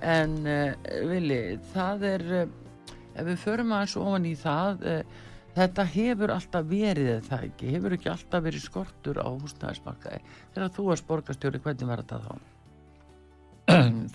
[0.04, 0.74] En uh,
[1.08, 6.66] vilji, það er, uh, ef við förum aðeins ofan í það, uh, þetta hefur alltaf
[6.70, 10.20] verið það ekki, hefur ekki alltaf verið skortur á húsnæðismarkaði,
[10.56, 12.54] þegar þú er sporgastjóri, hvernig verður það þá?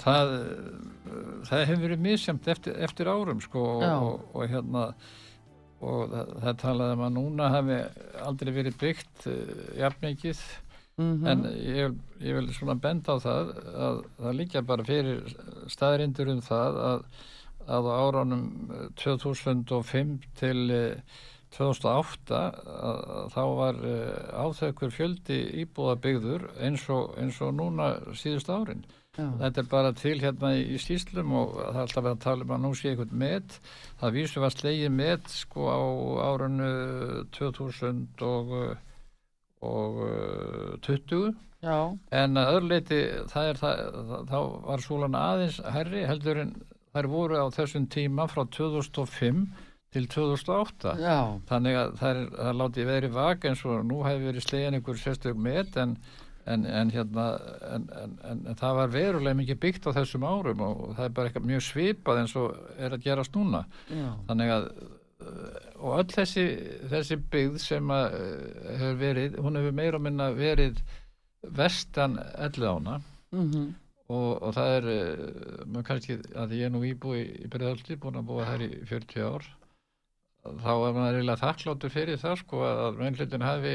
[0.03, 0.35] það,
[1.49, 4.85] það hefur verið misjamt eftir, eftir árum sko og, og hérna
[5.79, 7.79] og það, það talaði um að núna hafi
[8.27, 9.37] aldrei verið byggt uh,
[9.79, 10.41] jafn mikið
[10.99, 11.29] mm -hmm.
[11.31, 13.53] en ég, ég vil svona benda á það
[13.87, 15.37] að það líka bara fyrir
[15.71, 17.05] staðrindur um það að,
[17.69, 18.45] að á áránum
[19.01, 20.63] 2005 til
[21.57, 22.57] 2008 að,
[22.91, 28.85] að þá var uh, áþaukur fjöldi íbúðabyggður eins og, eins og núna síðust árin
[29.19, 29.27] Já.
[29.41, 32.61] Þetta er bara til hérna í skýslum og það er alltaf að tala um að
[32.63, 33.57] nú sé eitthvað með.
[33.99, 35.81] Það vísum að slegið með sko á
[36.29, 36.69] árunnu
[37.35, 38.53] 2000 og,
[39.67, 39.99] og
[40.87, 41.33] 20
[41.67, 41.79] Já.
[42.15, 43.01] en að öðruleiti
[43.33, 43.81] það er það,
[44.31, 44.39] þá
[44.69, 46.53] var súlan aðeins herri heldur en
[46.99, 49.43] þær voru á þessum tíma frá 2005
[49.95, 51.19] til 2008 Já.
[51.49, 55.39] þannig að það er, látið verið vaka eins og nú hefur verið slegin einhver sérstök
[55.39, 56.01] með en
[56.49, 57.25] En, en, hérna,
[57.77, 57.83] en,
[58.25, 61.65] en það var verulega mikið byggt á þessum árum og það er bara eitthvað mjög
[61.67, 64.07] svipað eins og er að gerast núna Já.
[64.31, 64.71] þannig að
[65.79, 66.45] og öll þessi,
[66.91, 70.81] þessi byggð sem að eh, hefur verið, hún hefur meira minna verið
[71.59, 73.01] vestan elli ána
[73.35, 73.69] mm -hmm.
[74.09, 74.89] Og, og það er
[75.69, 79.27] maður kannski að ég er nú íbúi í Breðaldi búin að búa þær í 40
[79.29, 79.49] ár
[80.49, 83.75] þá er maður eiginlega þakkláttur fyrir það sko að meðlutin hafi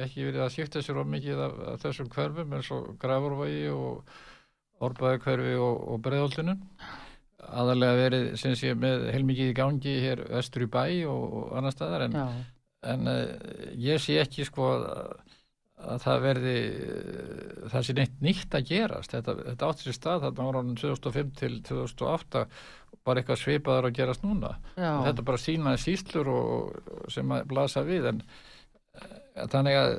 [0.00, 4.16] ekki verið að skipta sér of mikið af, af þessum hverfum eins og Grafurvægi og
[4.88, 6.62] Orbæðakverfi og, og Breðaldunum
[7.48, 11.74] aðalega verið sem sé með heilmikið í gangi hér vestur í bæ og, og annar
[11.74, 12.18] staðar en,
[12.92, 13.24] en uh,
[13.78, 14.86] ég sé ekki sko að,
[15.78, 20.26] að það verði uh, það sé neitt nýtt að gerast þetta, þetta átt sér stað
[20.26, 22.44] þarna ára 2005 til 2008
[23.06, 24.90] bara eitthvað sveipaður að gerast núna Já.
[25.06, 26.80] þetta bara sínaði síslur og,
[27.12, 29.94] sem að blasa við en uh, þannig að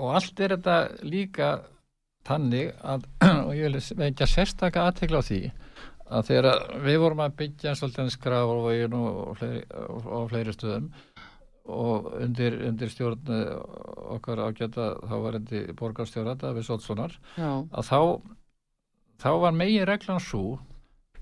[0.00, 0.76] og allt er þetta
[1.06, 1.50] líka
[2.28, 3.08] þannig að
[3.46, 5.42] og ég vil vekja sérstaka aðtegla á því
[6.10, 10.90] að þegar við vorum að byggja svolítið skraf og og og fleiri stöðum
[11.70, 13.30] og undir, undir stjórn
[14.16, 18.00] okkar ágæta þá var endi borgarstjóra Davíð Sotsonar að þá
[19.20, 20.58] þá var megin reglan svo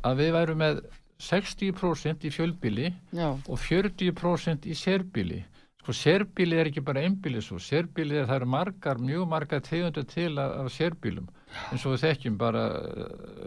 [0.06, 0.82] að við værum með
[1.18, 3.32] 60% í fjölbíli Já.
[3.34, 5.40] og 40% í sérbíli
[5.82, 10.06] sko sérbíli er ekki bara einbíli svo, sérbíli er það eru margar, mjög margar tegundur
[10.06, 11.26] til af, sérbílum
[11.72, 12.64] eins og við þekkjum bara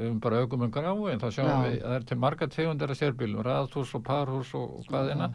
[0.07, 1.59] um bara augum um grái en þá sjáum Já.
[1.67, 5.13] við að það er til margar tegundur af sérbílum, raðhús og parhús og, og hvað
[5.13, 5.31] eina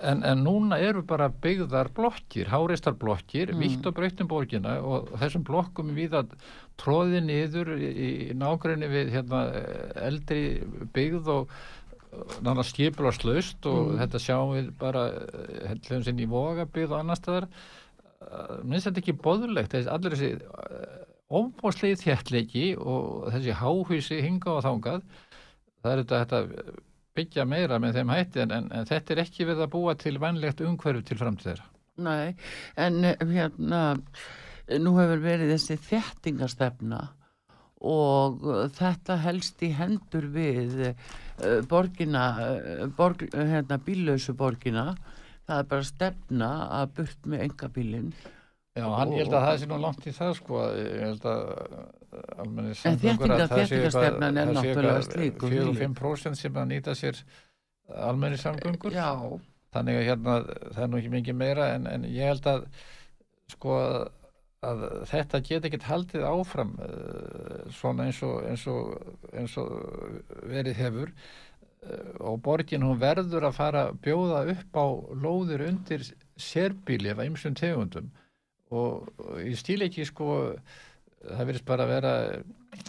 [0.00, 3.60] en, en núna eru bara byggðar blokkir, háreistar blokkir, mm.
[3.60, 6.32] vitt og breytum borgina og þessum blokkum við að
[6.80, 9.42] tróði niður í, í nágrinni við hérna,
[10.00, 10.40] eldri
[10.94, 11.58] byggð og
[12.42, 15.04] nána skipulaslaust og þetta sjáum við bara
[15.68, 17.46] hefðum sinn í vogabið og annar staðar.
[18.66, 20.32] Minnst þetta ekki boðulegt þessi, allir þessi
[21.30, 25.04] ofbóðslegi þjertleiki og þessi háhvísi hinga og þángað
[25.80, 26.80] það er þetta, þetta
[27.16, 30.16] byggja meira með þeim hætti en, en, en þetta er ekki við að búa til
[30.22, 31.62] vannlegt umhverfu til framtíðar.
[32.00, 32.34] Nei,
[32.80, 33.82] en hérna
[34.80, 37.00] nú hefur verið þessi þettingastefna
[37.90, 38.44] og
[38.76, 44.92] þetta helst í hendur við uh, borgina uh, borg, hérna, bíllausu borgina.
[45.48, 48.12] Það er bara stefna að burt með enga bílinn
[48.78, 51.40] Já, hann, ég held að það sé nú langt í það sko, ég held að
[52.36, 57.20] almenni En þéttingastefnan er náttúrulega slík 4-5% sem að nýta sér
[57.94, 58.94] almenni samgöngur.
[58.94, 59.38] Já.
[59.70, 60.38] þannig að hérna
[60.74, 62.64] það er nú ekki mikið meira en, en ég held að
[63.52, 63.76] sko
[64.66, 68.90] að þetta get ekki haldið áfram uh, svona eins og, eins og,
[69.32, 69.70] eins og
[70.50, 71.12] verið hefur.
[71.80, 74.86] Uh, og borgin hún verður að fara að bjóða upp á
[75.22, 76.04] lóðir undir
[76.36, 78.10] sérbíli af ymsum tegundum.
[78.70, 80.58] Og, og í stíleiki sko
[81.24, 82.12] það verðist bara að vera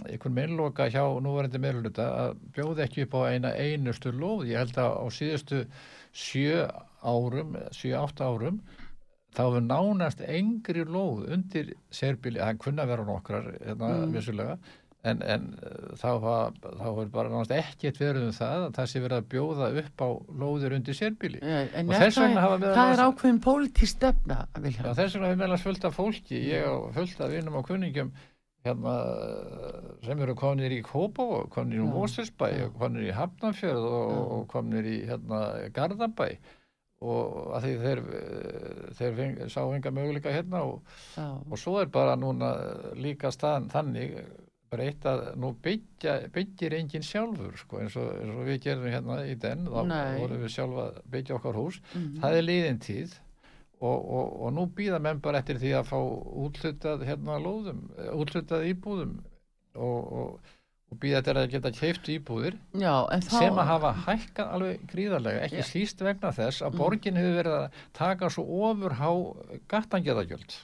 [0.08, 4.78] einhvern meðloka hjá núverandi meðluta að bjóða ekki upp á eina einustu lóð ég held
[4.80, 5.60] að á síðustu
[6.16, 6.64] sjö
[7.02, 8.62] árum, sjö átta árum
[9.36, 14.16] þá hefur nánast engri lóð undir sérbíli, það kunna vera nokkrar hérna mm.
[14.16, 14.58] vissulega
[15.08, 15.46] en, en
[15.98, 20.04] þá hefur bara nánast ekkert verið um það að það sé verið að bjóða upp
[20.06, 20.10] á
[20.44, 24.84] lóðir undir sérbíli en og þess vegna hafa við það er ákveðin pólitísk stefna já,
[24.94, 28.14] þess vegna hefur meðlans fullt af fólki ég og fullt af vinnum og kunningum
[28.66, 28.96] hérna
[30.06, 34.98] sem eru konir í Kópá konir í Mósersbæ, konir í Hafnarfjörð og, og konir í
[35.10, 35.40] hérna
[35.74, 36.36] Garðabæ.
[37.02, 38.02] Og að því þeir,
[39.00, 42.52] þeir feng, sá enga möguleika hérna og, og svo er bara núna
[42.94, 44.20] líka staðan þannig
[44.72, 48.88] bara eitt að nú byggja, byggir enginn sjálfur sko, eins, og, eins og við gerum
[48.88, 49.82] hérna í den þá
[50.22, 51.82] vorum við sjálfa að byggja okkar hús.
[51.92, 52.22] Mm -hmm.
[52.22, 53.18] það er liðin tíð
[53.82, 56.00] og, og, og nú býða menn bara eftir því að fá
[56.46, 59.20] útlutað hérna lóðum útlutað íbúðum
[59.76, 60.42] og
[60.92, 63.32] og býða þetta að geta keift íbúðir Já, þá...
[63.32, 67.80] sem að hafa hækkað alveg gríðarlega, ekki síst vegna þess að borgin hefur verið að
[67.96, 69.10] taka svo ofur há
[69.72, 70.58] gattangeðagjöld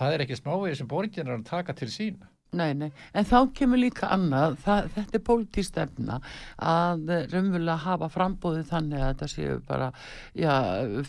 [0.00, 2.18] það er ekki smávegið sem borgin er að taka til sín
[2.50, 6.16] Nei, nei, en þá kemur líka annað, það, þetta er pólitístefna
[6.66, 9.90] að raunverulega hafa frambóðið þannig að þetta séu bara
[10.34, 10.54] já,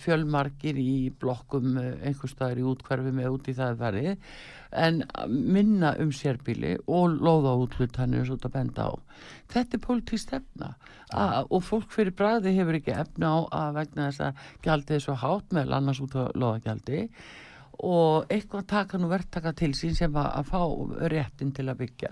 [0.03, 4.29] fjölmarkir í blokkum einhver staðar í útkverfum eða út í það verið
[4.71, 8.91] en minna um sérbíli og loða útlutanir svo að benda á.
[9.51, 10.73] Þetta er pólitístefna
[11.11, 11.43] ja.
[11.43, 15.17] og fólk fyrir bræði hefur ekki efna á að vegna þess að gjaldið er svo
[15.25, 17.07] hátt með annars út á loðagjaldi
[17.81, 22.11] og eitthvað taka nú verktaka til sín sem að, að fá réttin til að byggja.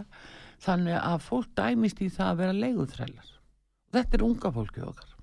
[0.63, 3.29] Þannig að fólk dæmist í það að vera leiguþrælar.
[3.95, 5.13] Þetta er unga fólkið okkar.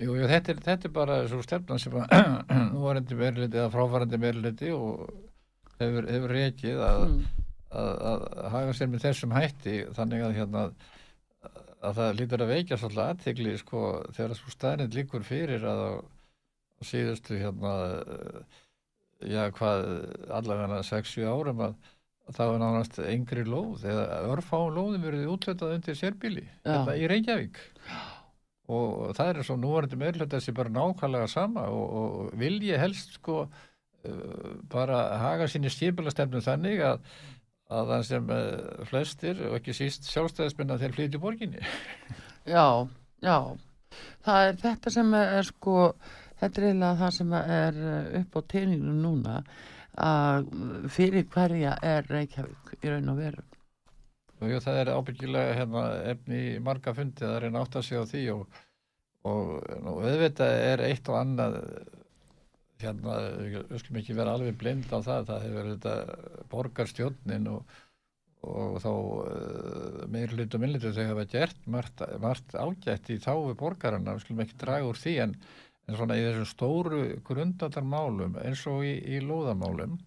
[0.00, 2.14] Jú, jú þetta, er, þetta er bara svo stefnan sem að
[2.72, 5.10] nú var endi meirleiti eða fráfærandi meirleiti og
[5.82, 7.44] hefur, hefur reykið að, mm.
[7.82, 8.24] að, að,
[8.54, 9.76] hafa sér með þessum hætti.
[9.98, 10.64] Þannig að hérna
[11.80, 13.84] að það lítur að veikja svolítið aðtegli sko
[14.16, 15.92] þegar svo staðnind líkur fyrir að á
[16.84, 17.72] síðustu hérna
[19.26, 19.88] já hvað
[20.36, 21.74] allavega 6-7 árum að,
[22.30, 27.60] þá er náttúrulega yngri lóð eða örfáum lóðum verið útlötað undir sérbíli þetta í Reykjavík.
[28.70, 33.16] Og það er svo núvarandi meðlut þessi bara nákvæmlega sama og, og vil ég helst
[33.18, 37.02] sko uh, bara haga síni skipilastefnum þannig að
[37.70, 41.60] að það sem uh, flestir og ekki síst sjálfstæðisminna þeir flytja borginni.
[42.48, 42.86] Já,
[43.22, 43.36] já.
[44.26, 45.76] Það er þetta sem er sko
[46.40, 47.78] þetta er eiginlega það sem er
[48.20, 49.36] upp á tegningu núna
[50.00, 50.50] að
[50.92, 53.46] fyrir hverja er Reykjavík í raun og veru.
[54.40, 55.84] Jú, það er ábyggilega hérna,
[56.14, 58.60] efni marga fundi það er einn átt að segja á því og,
[59.28, 61.58] og, og auðvitað er eitt og annað
[62.80, 65.94] hérna, við skulum ekki vera alveg blind á það, það hefur þetta
[66.54, 67.74] borgarstjónin og,
[68.48, 74.16] og þá uh, meirlut og minnlutu þau hafa gert margt, margt ágætt í þáfu borgarna,
[74.16, 75.36] við skulum ekki draga úr því en
[75.90, 79.98] en svona í þessum stóru grundatarmálum eins og í, í lóðamálum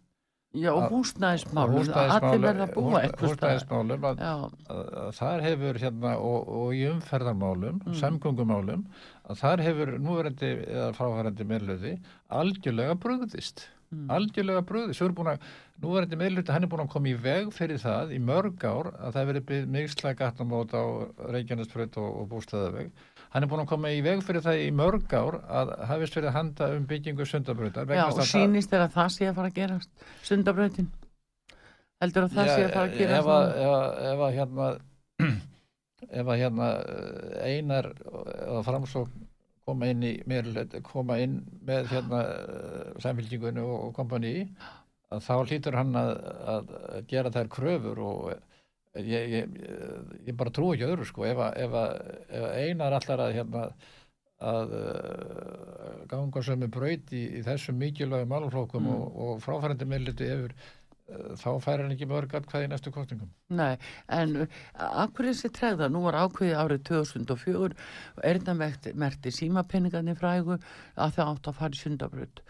[0.54, 4.44] Já og húsnæðismálum allir verða að búa eitthvað húsnæðismálum að, að,
[5.02, 7.96] að þar hefur hérna og, og í umferðarmálum mm.
[7.98, 8.84] samgöngumálum
[9.26, 11.94] að þar hefur núverandi eða fráhærandi meðlöði
[12.42, 14.06] algjörlega bröðist mm.
[14.14, 15.02] algjörlega bröðist
[15.82, 19.18] núverandi meðlöði hann er búin að koma í veg fyrir það í mörg ár að
[19.18, 20.84] það verið byggð miksla gattamót á
[21.34, 22.94] Reykjanesbröð og, og bústæðaveg
[23.34, 26.30] hann er búin að koma í veg fyrir það í mörg ár að hafist verið
[26.30, 27.90] að handa um byggingu sundabröðar.
[27.98, 30.92] Já, og sínist er að það sé að fara að gerast sundabröðin.
[32.04, 33.18] Heldur að það já, sé að fara að gerast?
[33.18, 33.50] Ef að,
[34.12, 34.70] ef, að hérna,
[36.22, 39.20] ef að hérna eh, einar eða framsók
[39.64, 44.34] koma inn í meðlut, koma inn með hérna eh, samfélkingunni og, og kompani
[45.14, 46.14] að þá hlýtur hann að,
[46.54, 46.74] að
[47.10, 48.34] gera þær kröfur og
[49.02, 49.58] ég, ég,
[50.28, 51.76] ég bara trú ekki öðru sko ef, ef,
[52.30, 53.68] ef einar allar að hérna
[54.44, 58.96] að uh, ganga sem er braut í, í þessum mikilvægum málflokkum mm.
[58.96, 63.32] og, og fráfærandi meðliti yfir uh, þá fær hann ekki mörg hvað í næstu kostningum.
[63.54, 63.78] Nei,
[64.12, 64.36] en
[64.76, 71.32] akkur þessi tregða, nú var ákveði árið 2004 og erna merti símapenningarnir frægu að það
[71.32, 72.44] átt að fara í sundabröð.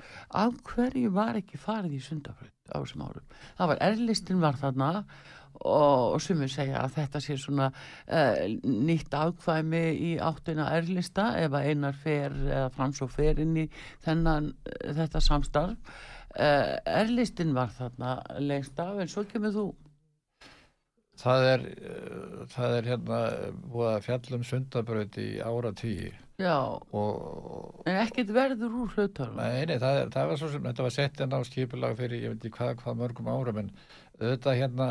[0.43, 3.39] Af hverju var ekki farið í sundabröð á þessum árum?
[3.59, 5.17] Það var erlistin var þarna og,
[5.69, 11.69] og sumir segja að þetta sé svona uh, nýtt ákvæmi í áttina erlista ef að
[11.71, 13.69] einar fer eða frans og fer inn í
[14.05, 14.53] þennan,
[14.99, 15.95] þetta samstarf.
[16.33, 19.67] Uh, erlistin var þarna lengst af en svo kemur þú.
[21.21, 23.23] Það er, uh, það er hérna
[23.69, 26.11] búið að fjallum sundabröð í ára tíu
[26.41, 26.57] Já,
[26.97, 30.93] og, en ekkert verður úr hluttar Nei, nei, það, það var svo sem þetta var
[30.95, 33.69] sett en á skipulag fyrir ég veit ekki hvað, hvað mörgum árum en
[34.17, 34.87] þetta hérna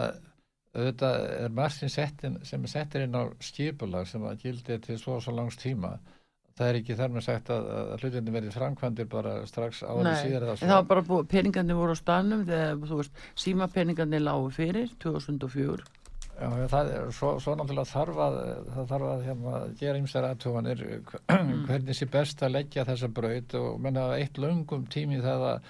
[0.73, 5.25] auðvitað er settin, sem er settir inn á skipulag sem að gildi til svo og
[5.25, 5.97] svo langs tíma.
[6.53, 10.47] Það er ekki þar með sagt að, að hlutinni verði framkvæmdir bara strax árið síðar
[10.51, 14.51] Nei, það var bara búið, peningarnir voru á stanum þegar, þú veist, síma peningarnir lágu
[14.53, 15.89] fyrir 2004
[16.33, 18.37] Já, það er svo, svo náttúrulega þarf að
[18.75, 21.59] það þarf að hérna, gera ymsar aðtöfanir mm.
[21.69, 25.69] hvernig sé best að leggja þessa braut og menna eitt löngum tími það að,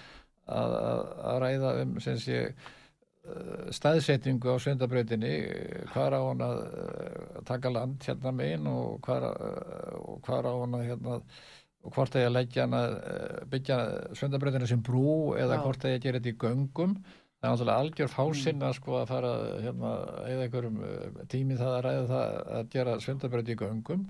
[0.58, 0.76] að,
[1.32, 2.44] að ræða um sem sé
[3.22, 5.28] Eh, staðsetningu á sundabrautinni
[5.92, 9.28] hvað á hann að eh, taka land hérna megin og hvað
[10.50, 13.76] á hann að hérna og hvort að ég leggja hann að eh, byggja
[14.18, 15.62] sundabrautina sem brú eða Já.
[15.62, 19.06] hvort að ég gera þetta í göngum það er náttúrulega algjör fásinn að sko að
[19.12, 19.32] fara
[19.68, 19.94] hérna
[20.32, 20.82] eða einhverjum
[21.30, 24.04] tími það að ræða það að gera sundabrauti í göngum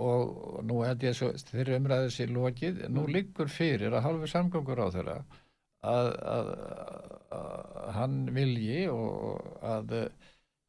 [0.00, 3.14] og nú held ég að þeirri umræðið sér lokið, nú mm.
[3.18, 5.20] liggur fyrir að halvu samgöngur á þeirra
[5.82, 6.52] að, að,
[7.38, 9.96] að hann vilji og að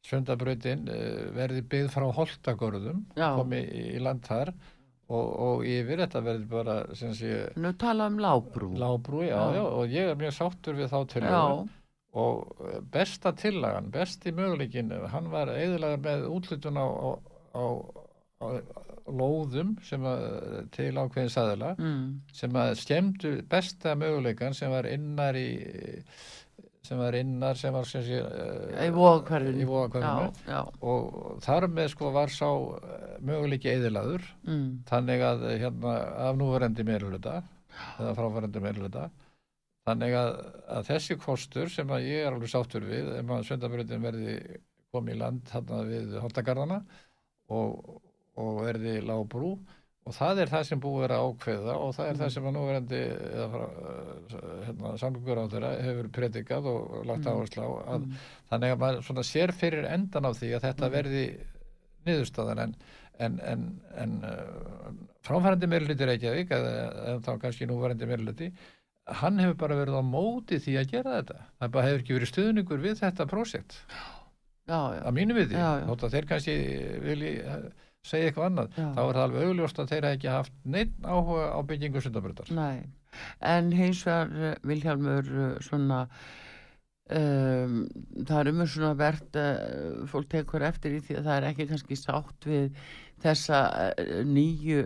[0.04, 4.50] Svöndabröðin eh, verði byggð frá Holtagörðum komi í land þar
[5.08, 8.72] og, og yfir þetta verði bara sé, Nú tala um lábrú.
[8.80, 11.24] Lábrú, já, já, já, og ég er mjög sáttur við þá til
[12.14, 12.60] og
[12.94, 17.10] besta tillagan, besti möguleikin hann var eðlagar með útlutun á, á,
[17.58, 17.64] á,
[18.44, 18.46] á
[19.04, 20.22] lóðum sem að,
[20.74, 22.06] til ákveðin saðila mm.
[22.32, 25.48] sem að skemmtu besta möguleikan sem var innar í
[26.84, 28.84] sem var innar sem var sem sé, uh,
[29.56, 30.28] í vóðakverfinu
[30.84, 34.66] og þar með sko var sá eh, möguleiki eðilaður mm.
[34.90, 35.94] þannig að hérna
[36.28, 37.38] af núvarendi meirluta
[37.98, 39.08] eða frávarendi meirluta
[39.88, 40.36] þannig að,
[40.76, 44.36] að þessi kostur sem að ég er alveg sáttur við ef maður söndabröndin verði
[44.94, 46.80] komið í land hérna við Holtagarðana
[47.52, 48.00] og
[48.40, 49.54] og verði lábrú
[50.04, 52.20] og það er það sem búið að ákveða og það er mm.
[52.20, 53.00] það sem að núverandi
[54.66, 58.18] hérna, samlugur á þeirra hefur predikað og lagt áherslu á að, mm.
[58.50, 60.94] þannig að maður sér fyrir endan á því að þetta mm.
[60.98, 61.24] verði
[62.04, 62.62] niðurstaðan.
[62.64, 62.76] En,
[63.24, 63.66] en, en,
[64.02, 64.88] en uh,
[65.24, 66.72] fráfærandi meirluti Reykjavík eða,
[67.24, 68.50] þá kannski núverandi meirluti
[69.20, 71.38] hann hefur bara verið á móti því að gera þetta.
[71.60, 73.80] Það bara hefur ekki verið stuðningur við þetta prósekt
[74.64, 76.54] að mínu við því, þótt að þeir kannski
[77.04, 77.66] vilji eh,
[78.04, 78.86] segja eitthvað annað Já.
[78.94, 82.50] þá er það alveg augljóst að þeir hafa ekki haft neitt áhuga á byggingu sundabröndar
[82.54, 82.84] nei.
[83.46, 86.00] En hins vegar eh, Vilhjálmur eh, svona
[87.14, 87.78] um,
[88.26, 91.68] það er umur svona verðt uh, fólk tekur eftir í því að það er ekki
[91.70, 92.84] kannski sátt við
[93.24, 93.60] þessa
[94.26, 94.80] nýju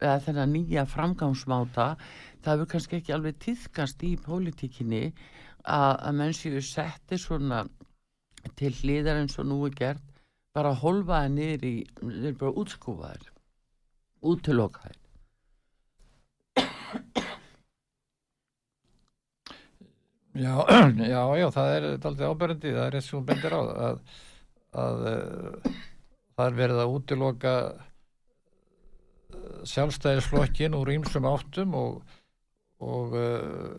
[0.00, 1.92] eða þennan nýja framgangsmáta.
[2.42, 5.02] Það hefur kannski ekki alveg týðkast í pólitíkinni
[5.62, 7.66] að, að menn séu setti svona
[8.58, 10.09] til hliðar eins og nú er gert
[10.56, 13.30] bara holfaði niður í þeir bara útskúfaðir
[14.20, 14.96] útilokaðir.
[20.40, 20.62] Já,
[20.94, 23.96] já, já, það er daldið áberandi, það er eins og bendir á að,
[24.78, 25.70] að uh,
[26.38, 27.80] það er verið að útiloka uh,
[29.72, 32.14] sjálfstæðisflokkin úr ýmsum áttum og,
[32.78, 33.74] og uh,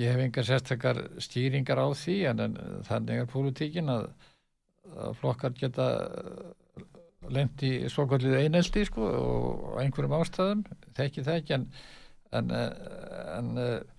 [0.00, 2.56] ég hef engar sérstakar stýringar á því en, en
[2.88, 4.08] þannig er pólitíkin að,
[4.94, 5.88] að flokkar geta
[7.32, 10.64] lendi í svokvöldið eineldi sko og einhverjum ástæðum,
[10.96, 11.66] þekki það ekki en,
[12.36, 12.72] en, eh,
[13.38, 13.94] en uh,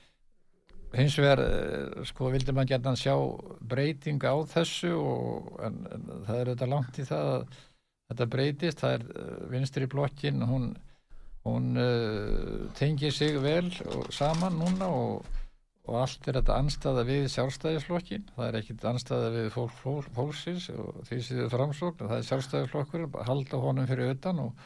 [0.96, 3.16] hins vegar eh, sko vildi maður geta sjá
[3.66, 7.48] breyting á þessu og, en, en það er þetta langt í það að
[8.06, 10.76] þetta breytist, það er eh, vinstri blokkin, hún
[11.46, 13.68] hún uh, tengir sig vel
[14.10, 15.28] saman núna og,
[15.86, 20.70] og allt er þetta anstæða við sjálfstæðisflokkin, það er ekkit anstæða við fólk, fólk, fólksins
[20.74, 24.64] og því sem þið framsókn, það er sjálfstæðisflokkur halda honum fyrir utan og,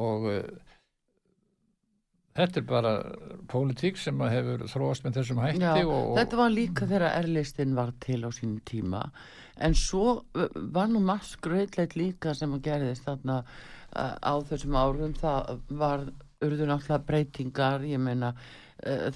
[0.00, 0.70] og uh,
[2.38, 2.94] þetta er bara
[3.50, 7.92] pólitík sem hefur þróast með þessum hætti Já, og, þetta var líka þegar erlistin var
[8.02, 9.04] til á sínum tíma.
[9.60, 14.78] En svo uh, var nú margt skröðleit líka sem að gerðist þarna uh, á þessum
[14.78, 15.14] árum.
[15.20, 16.08] Það var
[16.40, 17.84] urðu náttúrulega breytingar.
[17.84, 18.32] Ég meina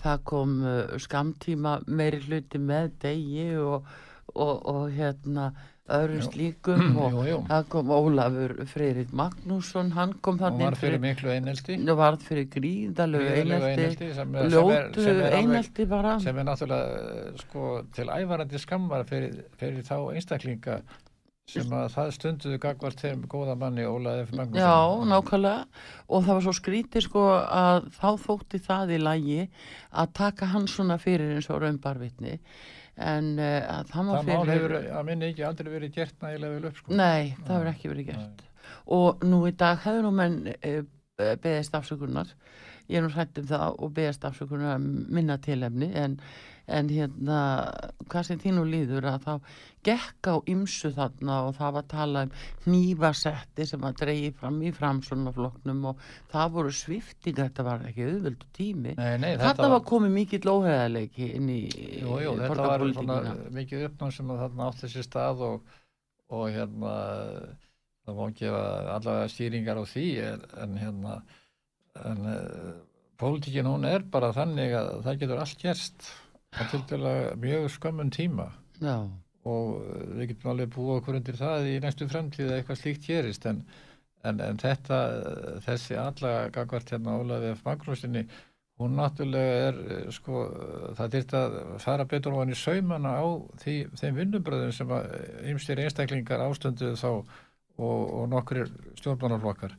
[0.00, 3.86] það kom uh, skamtíma meiri hluti með degi og,
[4.34, 5.52] og, og hérna
[5.84, 6.26] öðrum Já.
[6.32, 10.80] slíkum og jú, jú, það kom Ólafur Freyrit Magnússon hann kom og þarna var inn
[10.80, 11.76] fyrir miklu einelti.
[11.76, 14.10] Og varð fyrir gríðarlegu einelti.
[14.16, 20.80] alveg, einelti bara sem er náttúrulega eh, sko, til ævarandi skammar fyrir, fyrir þá einstaklinga
[21.50, 24.32] sem að það stunduðu gagvart þeim góða manni Óla F.
[24.32, 25.82] Magnússon Já, nákvæmlega.
[26.08, 29.42] Og það var svo skrítið sko að þá þótti það í lagi
[29.92, 32.38] að taka hann svona fyrir eins og raunbarvitni.
[32.94, 36.24] En uh, að það var það mál fyrir hefur að minni ekki aldrei verið gert
[36.24, 36.96] nægilega vel upp sko.
[36.96, 38.44] Nei, það hefur ekki verið gert.
[38.98, 40.80] og nú í dag hefur nú menn uh,
[41.20, 42.32] beðist afsökunar.
[42.88, 46.18] Ég er nú hrætt um það og beðist afsökunar minna tilefni en,
[46.66, 47.38] en hérna
[48.08, 49.32] hvað sem þínu líður að þá
[49.84, 52.30] gekk á ymsu þarna og það var að tala um
[52.72, 58.48] nývasetti sem að dreyji fram í framsónafloknum og það voru sviftingar, þetta var ekki auðvöldu
[58.56, 61.60] tími Nei, nei, Þarna var komið mikill óheðarleiki inn í
[62.00, 63.36] þetta var borgarpólitíkina.
[63.60, 65.76] mikið uppnáð sem að þarna átti sér stað og,
[66.32, 66.96] og hérna
[68.04, 68.64] það má gefa
[68.96, 71.14] allavega stýringar á því en, en hérna
[72.04, 72.74] en uh,
[73.20, 76.08] pólitíkin hún er bara þannig að það getur allt gerst
[76.54, 78.48] á til dæla mjög skömmun tíma.
[78.82, 79.10] Já,
[79.44, 83.06] og eh, við getum alveg búið okkur undir það í næstu framtíð að eitthvað slíkt
[83.08, 83.46] gerist.
[83.50, 83.62] En,
[84.24, 87.64] en, en þetta eh, þessi alla gagvart hérna Ólafi F.
[87.66, 88.24] Magnúsinni
[88.80, 90.44] hún náttúrulega er eh, sko,
[90.98, 93.26] það dyrt að fara betur ofan í saumana á
[93.62, 95.10] því, þeim vinnubröðum sem að
[95.52, 97.28] ymstir einstaklingar ástunduð þá og,
[97.84, 98.64] og nokkur
[99.00, 99.76] stjórnmannarflokkar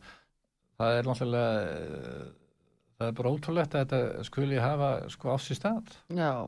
[0.76, 1.49] það er náttúrulega
[2.95, 5.97] það er bara ótrúlegt að þetta skuli hafa sko á sér stað.
[6.15, 6.47] Já,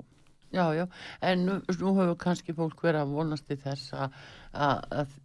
[0.51, 0.87] já, já.
[1.21, 5.15] En nú, nú hefur kannski fólk verið að vonast til þess að,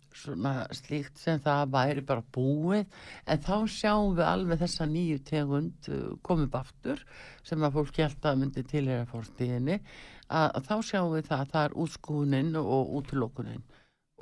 [0.77, 2.87] slíkt sem það væri bara búið.
[3.27, 7.05] En þá sjáum við alveg þessa nýju tegund uh, komið aftur
[7.43, 9.79] sem að fólk held að myndi tilhera fórstíðinni
[10.29, 13.65] að, þá sjáum við það að það er útskúnin og útilokunin.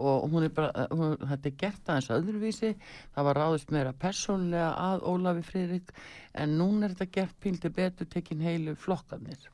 [0.00, 2.70] Og hún er bara, hún, þetta er gert aðeins öðruvísi,
[3.12, 5.92] það var ráðist meira persónlega að Ólafi Friðrik.
[6.32, 9.50] En núna er þetta gert píldi betur tekin heilu flokkanir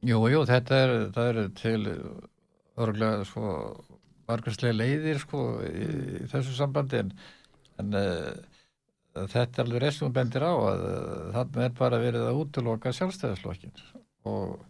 [0.00, 1.82] Jú, jú, þetta er, er til
[2.80, 3.50] örgulega sko
[4.30, 5.88] margværslega leiðir sko í,
[6.20, 7.10] í þessu sambandi en,
[7.82, 8.30] en uh,
[9.18, 13.74] þetta er alveg restum bendir á að uh, þarna er bara verið að útiloka sjálfstæðislokkin
[14.30, 14.60] og,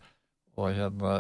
[0.57, 1.15] og hérna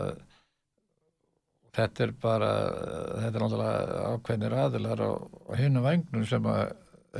[1.77, 6.65] þetta er bara þetta er náttúrulega ákveðnir aðilar á, á hinu vagnum sem að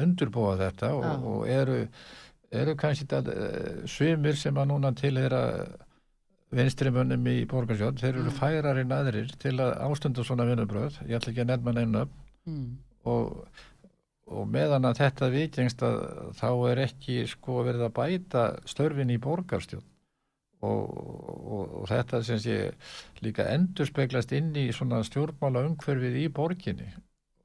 [0.01, 1.15] undurbúa þetta og, Já.
[1.35, 1.79] og eru,
[2.63, 5.45] eru kannski þetta, uh, svimir sem að núna tilheyra
[6.51, 8.39] vinstrimönnum í borgarsjótt, þeir eru Mm.
[8.41, 12.07] færar en aðrir til að ástundu svona vinnubröð, ég ætla ekki að nefna neina
[12.47, 12.67] mm.
[13.07, 13.47] og,
[14.27, 16.01] og meðan að þetta vikingst að
[16.41, 19.87] þá er ekki sko verið að bæta störfin í borgarstjórn
[20.61, 22.57] og, og, og þetta sem sé
[23.25, 26.91] líka endur speglast inn í svona stjórnmála umhverfið í borginni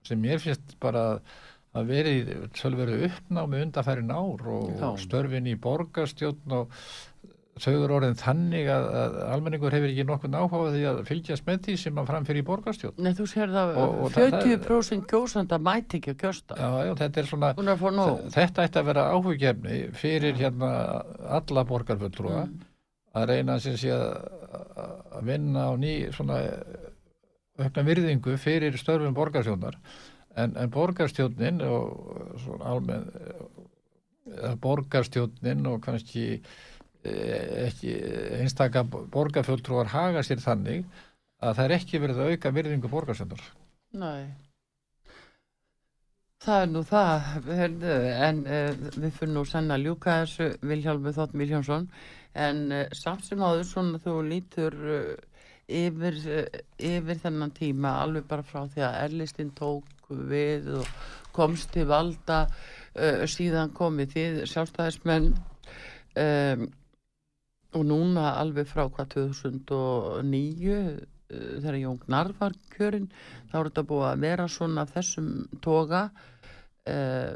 [0.05, 1.05] sem ég finnst bara
[1.75, 2.15] að veri
[2.55, 4.89] svolítið uppnámi undanfærin ár og Já.
[5.05, 6.75] störfin í borgarstjórn og
[7.55, 11.45] þau eru orðin þannig að, að almenningur hefur ekki nokkuð áhuga á því að fylgjast
[11.47, 15.05] með því sem að framfyrir í borgarstjórn Nei, þú sér það, Og- og það- 40%
[15.11, 16.57] kjósanda mæti ekki að kjósta.
[16.59, 17.53] Já, já, þetta er svona
[18.35, 20.71] þetta ætti að vera áhugjefni fyrir hérna
[21.39, 22.59] alla borgarfulltrúa Mm.
[23.15, 26.41] að reyna sem sé að vinna á ný svona
[27.57, 29.77] aukna virðingu fyrir störfum borgarstjórnar
[30.35, 33.07] en, en borgarstjórnin og svona almenn
[34.27, 36.39] eða borgarstjórnin og kannski eh,
[37.65, 37.97] ekki
[38.41, 40.85] einstaka borgarfulltrúar haga sér þannig
[41.43, 43.45] að það er ekki verið að auka virðingu borgarstjórnar.
[43.99, 44.33] Nei.
[46.45, 47.93] Það er nú það, herðu,
[48.27, 51.87] en uh, við fyrir nú senn að ljúka þessu Vilhjálmur Þótt Viljánsson,
[52.37, 56.19] en uh, samt sem áður svona þú lítur uh, yfir,
[56.77, 60.91] yfir þennan tíma alveg bara frá því að Erlistinn tók við og
[61.33, 62.45] komst til valda,
[63.27, 66.67] síðan komið þið sjálfstæðismenn um,
[67.75, 73.09] og núna alveg frá hvað 2009 uh, þegar Jón Gnar var kjörinn
[73.51, 75.29] þá er þetta búið að vera svona þessum
[75.65, 76.07] toga.
[76.85, 77.35] Uh,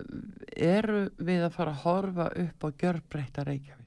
[0.54, 3.86] eru við að fara að horfa upp á gjörbreyta Reykjavík?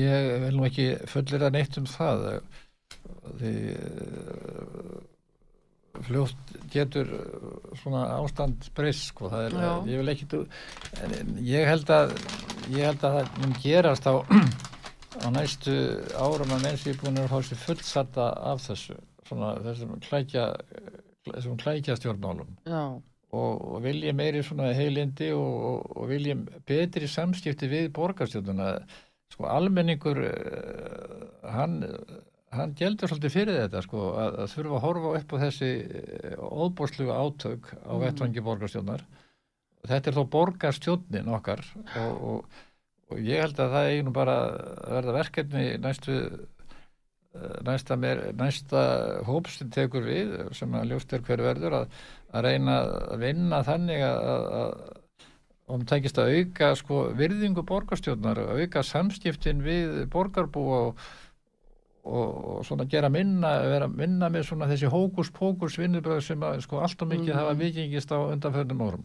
[0.00, 2.28] Ég vil nú ekki fullir að neitt um það
[3.40, 4.94] því eh,
[6.06, 9.72] fljótt getur eh, svona ástand breyst sko, það er, Já.
[9.90, 10.02] ég
[11.50, 12.14] ég held að
[12.70, 14.14] ég held að það mun gerast á
[15.24, 15.74] á næstu
[16.14, 20.48] árum að menn sem er búin að fá sér fullsatta af þessu svona þessum klækja
[21.28, 26.36] þessum klækja stjórnmálum og, og vilja meiri svona heilindi og, og, og vilja
[26.66, 28.72] betri samskipti við borgarstjórnuna
[29.30, 31.82] sko almenningur eh, hann,
[32.56, 35.70] hann geldur svolítið fyrir þetta sko að, að þurfa að horfa upp á þessi
[36.38, 38.00] óbúrsluga átök á Mhm.
[38.04, 39.04] vettvangi borgarstjórnar
[39.90, 41.62] þetta er þó borgarstjórnin okkar
[41.96, 42.62] og, og,
[43.10, 44.34] og ég held að það eigi nú bara
[44.90, 48.82] verða verkefni næstu eh, næsta, meir, næsta
[49.28, 52.00] hóps sem tekur við sem að ljóst er hver verður að,
[52.34, 52.80] að reyna
[53.14, 54.98] að vinna þannig að, að, að
[55.70, 61.04] og það tækist að auka sko, virðingu borgarstjórnar, auka samskiptin við borgarbúa og,
[62.04, 67.02] og, svona gera minna vera minna með svona þessi hókus-pókus vinnubröð sem að sko allt
[67.02, 67.38] og mikið Mhm.
[67.38, 69.04] hafa vikingist á undanförnum árum.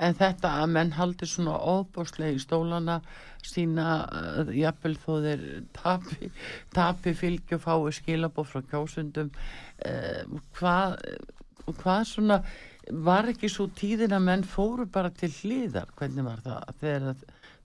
[0.00, 3.00] en þetta að menn haldi svona óbúslega í stólana
[3.44, 5.42] sína uh, jafnvel þó þeir
[5.76, 6.30] tapi,
[6.72, 9.30] tapi fylgi og fái skilabóð frá kjósundum
[9.84, 10.96] uh, hvað,
[11.66, 12.42] hvað svona
[12.90, 17.14] var ekki svo tíðin að menn fóru bara til hliðar hvernig var það þegar,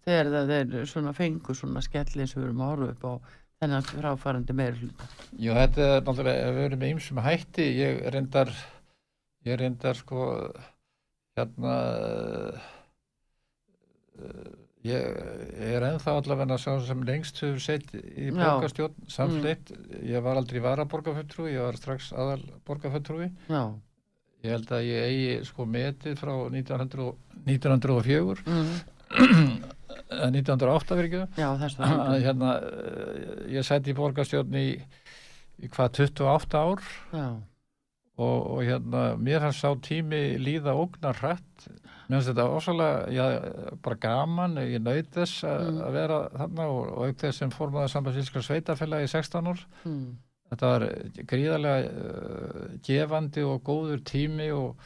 [0.06, 3.14] það þeir svona fengu svona skellin sem við erum að horfa upp á
[3.62, 5.08] þennan fráfærandi meiri hluta
[5.40, 8.52] Jú, þetta er náttúrulega, við erum með ýmsum hætti, ég reyndar,
[9.48, 10.28] ég reyndar sko,
[11.36, 11.74] hérna,
[14.20, 14.54] uh,
[14.86, 15.02] ég,
[15.60, 19.72] ég er ennþá allavega sá sem lengst hefur sett í borgarstjórn samfleitt,
[20.06, 23.64] ég var aldrei varaborgarfulltrúi, ég var strax aðal borgarfulltrúi, já,
[24.46, 28.76] ég held að ég eigi sko metið frá 1900, og- 1904, mm,
[29.16, 29.74] eða
[30.10, 34.68] 1908 fyrir ekki, já þess að að hérna, eh, ég sett í borgarstjórn í,
[35.66, 36.84] í hvað 28 ár.
[38.16, 41.66] Og, og hérna, mér fannst sá tími líða ógnar hrætt
[42.08, 43.26] mér finnst þetta ósvalega, já,
[43.84, 45.80] bara gaman ég naut þess a- Mm.
[45.88, 49.64] að vera þarna og, og auk þess sem formaður sambandsískar sveitafélagi í 16 ár.
[49.90, 50.06] Mm,
[50.54, 50.86] þetta var
[51.34, 54.78] gríðarlega uh, gefandi og góður tími og,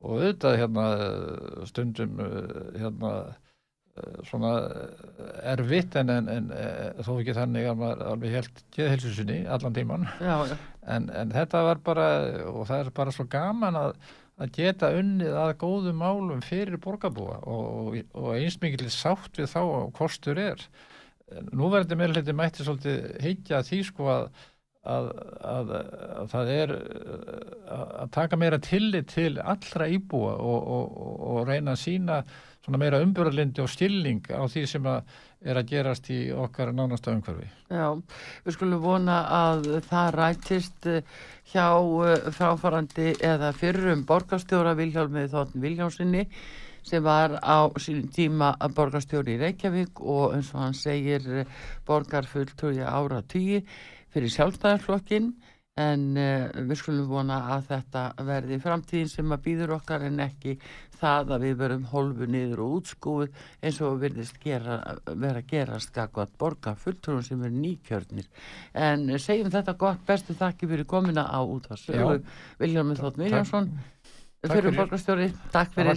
[0.00, 2.16] og auðvitað hérna eh, stundum
[2.78, 3.12] hérna
[4.24, 9.12] svona eh, erfitt en, en, en uh, þó ekki þannig að maður alveg helt geðhelsu
[9.18, 10.54] sinni allan tíman já, já,
[10.94, 12.06] en, en þetta var bara
[12.48, 13.90] og það er bara svo gaman að,
[14.40, 19.50] að geta unnið að góðum málum fyrir borgarbúa og, og, og eins mikil sátt við
[19.52, 20.64] þá og kostur er.
[21.52, 24.24] Núverandi meðliti mætti svolítið higgja því sko að,
[24.88, 25.10] að,
[25.48, 25.74] að,
[26.22, 31.46] að það er að, að taka meira tillit til allra íbúa og, og, og, og
[31.48, 32.18] reyna að sína
[32.62, 37.10] svona meira umbjörðlindi og stilling á því sem að er að gerast í okkar nánasta
[37.10, 37.48] umhverfi.
[37.72, 37.88] Já,
[38.44, 41.14] við skulum vona að það rætist eh,
[41.50, 41.66] hjá
[42.06, 46.26] eh, fráfarandi eða fyrrum borgarstjóra Vilhjálmið Þóttin Vilhjálmsinni
[46.86, 51.50] sem var á sínum tíma borgarstjóri í Reykjavík og eins og hann segir eh,
[51.88, 53.64] borgarfulltrúi ára tugi
[54.12, 55.32] fyrir sjálfstæðarflokkin
[55.80, 60.58] en uh, við skulum vona að þetta verði framtíðin sem að býður okkar en ekki
[61.00, 64.76] það að við verum holfu niður og útskúið eins og verðist gera,
[65.08, 68.28] vera að gera skakvat borga fulltrúum sem er nýkjörnir.
[68.76, 72.20] En segjum þetta gott, bestu þakki fyrir komina á útvarsögu
[72.60, 73.72] Viljálmið Þótt Viljánsson
[74.42, 74.76] fyrir.
[74.76, 75.96] borgarstjóri, takk fyrir.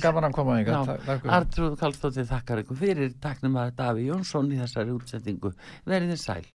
[1.35, 3.15] Artrúð Kallstóttir þakkar ykkur fyrir.
[3.21, 5.51] Taknum að Daví Jónsson í þessari útsettingu
[5.83, 6.45] verið þér sæl